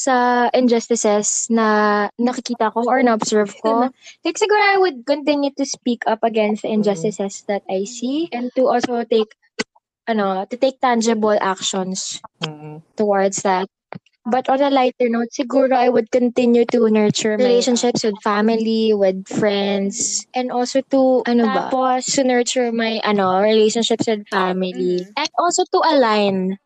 sa 0.00 0.48
injustices 0.56 1.52
na 1.52 2.08
nakikita 2.16 2.72
ko 2.72 2.88
or 2.88 3.04
na-observe 3.04 3.52
ko. 3.60 3.92
Like, 4.24 4.40
siguro 4.40 4.62
I 4.64 4.80
would 4.80 5.04
continue 5.04 5.52
to 5.60 5.64
speak 5.68 6.08
up 6.08 6.24
against 6.24 6.64
the 6.64 6.72
injustices 6.72 7.44
that 7.52 7.60
I 7.68 7.84
see 7.84 8.32
and 8.32 8.48
to 8.56 8.72
also 8.72 9.04
take, 9.04 9.36
ano, 10.08 10.48
to 10.48 10.56
take 10.56 10.80
tangible 10.80 11.36
actions 11.36 12.24
Mm-mm. 12.40 12.80
towards 12.96 13.44
that. 13.44 13.68
But 14.24 14.48
on 14.48 14.60
a 14.60 14.70
lighter 14.70 15.08
note, 15.08 15.32
siguro 15.32 15.72
I 15.72 15.88
would 15.88 16.12
continue 16.12 16.64
to 16.72 16.88
nurture 16.88 17.36
my 17.36 17.44
relationships 17.44 18.04
with 18.04 18.20
family, 18.22 18.92
with 18.92 19.28
friends, 19.28 20.24
and 20.36 20.52
also 20.52 20.80
to, 20.92 21.24
ano 21.24 21.44
ba? 21.48 21.68
Tapos, 21.68 22.04
to 22.16 22.24
nurture 22.24 22.72
my, 22.72 23.00
ano, 23.04 23.40
relationships 23.40 24.06
with 24.08 24.28
family. 24.28 25.04
Mhm. 25.04 25.12
And 25.16 25.30
also 25.40 25.64
to 25.72 25.80
align, 25.84 26.56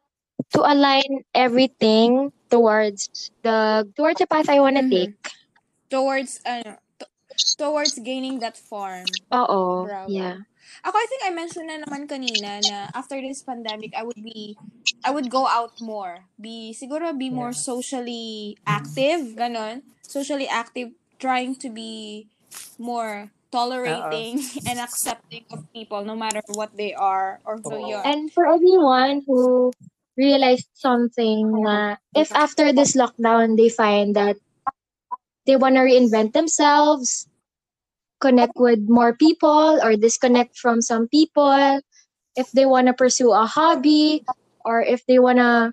to 0.54 0.60
align 0.66 1.22
everything 1.34 2.34
towards 2.50 3.30
the, 3.42 3.86
towards 3.96 4.18
the 4.20 4.26
path 4.26 4.48
I 4.48 4.60
wanna 4.60 4.82
Mhm. 4.82 4.90
take. 4.90 5.16
Towards, 5.90 6.40
ano, 6.44 6.78
t- 6.98 7.10
towards 7.58 7.98
gaining 8.00 8.40
that 8.40 8.56
farm. 8.56 9.04
Oo, 9.32 9.84
Bravo. 9.86 10.10
yeah. 10.10 10.42
Ako, 10.84 10.96
I 10.96 11.06
think 11.06 11.22
I 11.24 11.30
mentioned 11.30 11.68
na 11.70 11.78
naman 11.80 12.08
kanina 12.08 12.58
na 12.64 12.88
after 12.94 13.20
this 13.20 13.42
pandemic, 13.44 13.92
I 13.94 14.02
would 14.02 14.18
be, 14.18 14.56
I 15.04 15.10
would 15.12 15.30
go 15.30 15.46
out 15.46 15.76
more. 15.80 16.24
Be, 16.40 16.74
siguro 16.74 17.12
be 17.16 17.28
more 17.30 17.52
socially 17.52 18.56
active, 18.66 19.36
ganon. 19.36 19.82
Socially 20.02 20.48
active, 20.48 20.92
trying 21.20 21.54
to 21.62 21.68
be 21.70 22.26
more 22.78 23.30
tolerating 23.54 24.42
and 24.66 24.80
accepting 24.82 25.46
of 25.54 25.62
people 25.72 26.02
no 26.02 26.16
matter 26.16 26.42
what 26.58 26.74
they 26.76 26.90
are 26.92 27.38
or 27.46 27.62
who 27.62 27.70
Oo. 27.78 27.88
you 27.88 27.94
are. 27.96 28.06
And 28.06 28.32
for 28.32 28.46
everyone 28.50 29.22
who 29.26 29.70
realized 30.16 30.68
something 30.74 31.62
na 31.64 31.96
if 32.14 32.32
after 32.34 32.72
this 32.72 32.96
lockdown 32.96 33.56
they 33.56 33.68
find 33.68 34.16
that 34.16 34.36
they 35.46 35.56
want 35.56 35.76
to 35.76 35.82
reinvent 35.82 36.32
themselves, 36.32 37.28
connect 38.20 38.56
with 38.56 38.80
more 38.88 39.14
people 39.14 39.78
or 39.82 39.96
disconnect 39.96 40.58
from 40.58 40.80
some 40.80 41.08
people, 41.08 41.80
if 42.36 42.50
they 42.52 42.66
want 42.66 42.86
to 42.86 42.94
pursue 42.94 43.32
a 43.32 43.46
hobby 43.46 44.24
or 44.64 44.80
if 44.80 45.04
they 45.06 45.18
want 45.18 45.38
to 45.38 45.72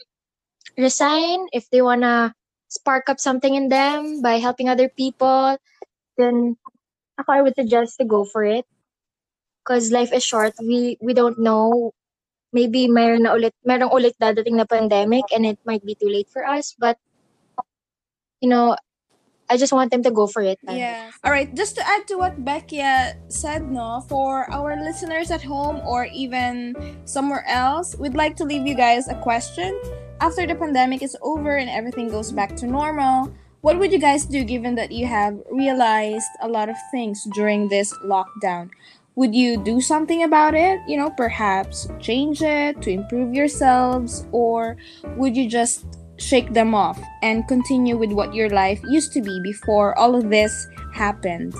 resign, 0.77 1.47
if 1.53 1.69
they 1.69 1.81
want 1.81 2.01
to 2.01 2.33
spark 2.69 3.09
up 3.09 3.19
something 3.19 3.55
in 3.55 3.69
them 3.69 4.21
by 4.21 4.39
helping 4.39 4.69
other 4.69 4.89
people, 4.89 5.57
then 6.17 6.57
I 7.27 7.41
would 7.41 7.55
suggest 7.55 7.97
to 7.99 8.05
go 8.05 8.25
for 8.25 8.43
it. 8.43 8.65
Because 9.63 9.91
life 9.91 10.11
is 10.11 10.23
short. 10.23 10.53
We 10.59 10.97
we 11.01 11.13
don't 11.13 11.39
know 11.39 11.93
maybe 12.53 12.87
mayroon 12.87 13.23
na 13.23 13.33
ulit, 13.33 13.55
merong 13.65 13.91
ulit 13.91 14.13
dadating 14.19 14.57
na 14.57 14.65
pandemic 14.65 15.25
and 15.33 15.45
it 15.45 15.59
might 15.65 15.83
be 15.85 15.95
too 15.95 16.09
late 16.09 16.29
for 16.29 16.45
us. 16.45 16.75
But, 16.77 16.97
you 18.39 18.49
know, 18.49 18.75
I 19.51 19.57
just 19.57 19.73
want 19.73 19.91
them 19.91 20.01
to 20.03 20.11
go 20.11 20.27
for 20.27 20.41
it. 20.41 20.59
Yeah. 20.63 21.11
All 21.25 21.31
right. 21.31 21.53
Just 21.53 21.75
to 21.75 21.83
add 21.85 22.07
to 22.07 22.15
what 22.15 22.45
Becky 22.45 22.79
uh, 22.79 23.19
said, 23.27 23.69
no, 23.69 23.99
for 24.07 24.49
our 24.49 24.79
listeners 24.79 25.29
at 25.29 25.43
home 25.43 25.83
or 25.83 26.05
even 26.05 26.75
somewhere 27.03 27.43
else, 27.47 27.95
we'd 27.99 28.15
like 28.15 28.37
to 28.37 28.45
leave 28.45 28.65
you 28.65 28.75
guys 28.75 29.09
a 29.09 29.15
question. 29.19 29.75
After 30.21 30.47
the 30.47 30.55
pandemic 30.55 31.03
is 31.03 31.17
over 31.21 31.57
and 31.57 31.69
everything 31.69 32.07
goes 32.07 32.31
back 32.31 32.55
to 32.63 32.65
normal, 32.65 33.33
what 33.59 33.77
would 33.77 33.91
you 33.91 33.99
guys 33.99 34.25
do 34.25 34.43
given 34.43 34.75
that 34.75 34.91
you 34.91 35.05
have 35.05 35.35
realized 35.51 36.31
a 36.41 36.47
lot 36.47 36.69
of 36.69 36.77
things 36.89 37.27
during 37.35 37.67
this 37.67 37.93
lockdown? 38.05 38.69
Would 39.15 39.35
you 39.35 39.61
do 39.61 39.81
something 39.81 40.23
about 40.23 40.53
it? 40.53 40.79
You 40.87 40.97
know, 40.97 41.09
perhaps 41.09 41.89
change 41.99 42.41
it 42.41 42.81
to 42.81 42.91
improve 42.91 43.33
yourselves, 43.33 44.25
or 44.31 44.77
would 45.17 45.35
you 45.35 45.49
just 45.49 45.85
shake 46.21 46.53
them 46.53 46.75
off 46.75 47.01
and 47.21 47.47
continue 47.47 47.97
with 47.97 48.11
what 48.11 48.33
your 48.33 48.49
life 48.49 48.79
used 48.87 49.11
to 49.13 49.21
be 49.21 49.41
before 49.41 49.97
all 49.97 50.15
of 50.15 50.29
this 50.29 50.67
happened. 50.93 51.55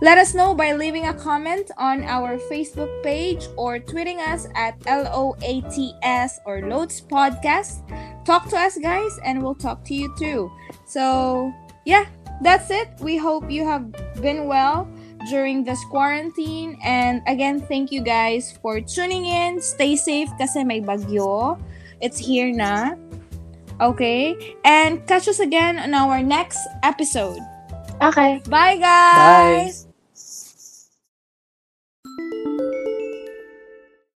Let 0.00 0.18
us 0.18 0.34
know 0.34 0.54
by 0.54 0.72
leaving 0.72 1.06
a 1.06 1.14
comment 1.14 1.70
on 1.76 2.04
our 2.04 2.38
Facebook 2.50 3.02
page 3.02 3.48
or 3.56 3.78
tweeting 3.78 4.18
us 4.18 4.46
at 4.54 4.78
LOATS 4.86 6.38
or 6.46 6.62
Loads 6.62 7.00
Podcast. 7.00 7.82
Talk 8.24 8.48
to 8.50 8.56
us, 8.56 8.78
guys, 8.78 9.18
and 9.24 9.42
we'll 9.42 9.54
talk 9.54 9.84
to 9.86 9.94
you 9.94 10.14
too. 10.16 10.50
So, 10.86 11.52
yeah, 11.84 12.06
that's 12.42 12.70
it. 12.70 12.88
We 13.00 13.16
hope 13.16 13.50
you 13.50 13.66
have 13.66 13.90
been 14.20 14.46
well 14.46 14.88
during 15.26 15.64
this 15.64 15.82
quarantine. 15.90 16.78
And 16.84 17.22
again, 17.26 17.60
thank 17.60 17.90
you 17.90 18.02
guys 18.02 18.56
for 18.62 18.80
tuning 18.80 19.26
in. 19.26 19.60
Stay 19.60 19.96
safe 19.96 20.30
kasi 20.38 20.62
may 20.62 20.80
bagyo. 20.80 21.58
It's 22.00 22.18
here 22.18 22.54
na. 22.54 22.94
Okay? 23.80 24.56
And 24.64 25.02
catch 25.06 25.26
us 25.26 25.40
again 25.40 25.78
on 25.78 25.94
our 25.94 26.22
next 26.22 26.62
episode. 26.82 27.42
Okay. 28.02 28.38
Bye, 28.46 28.78
guys! 28.78 29.84
Bye. 29.84 29.87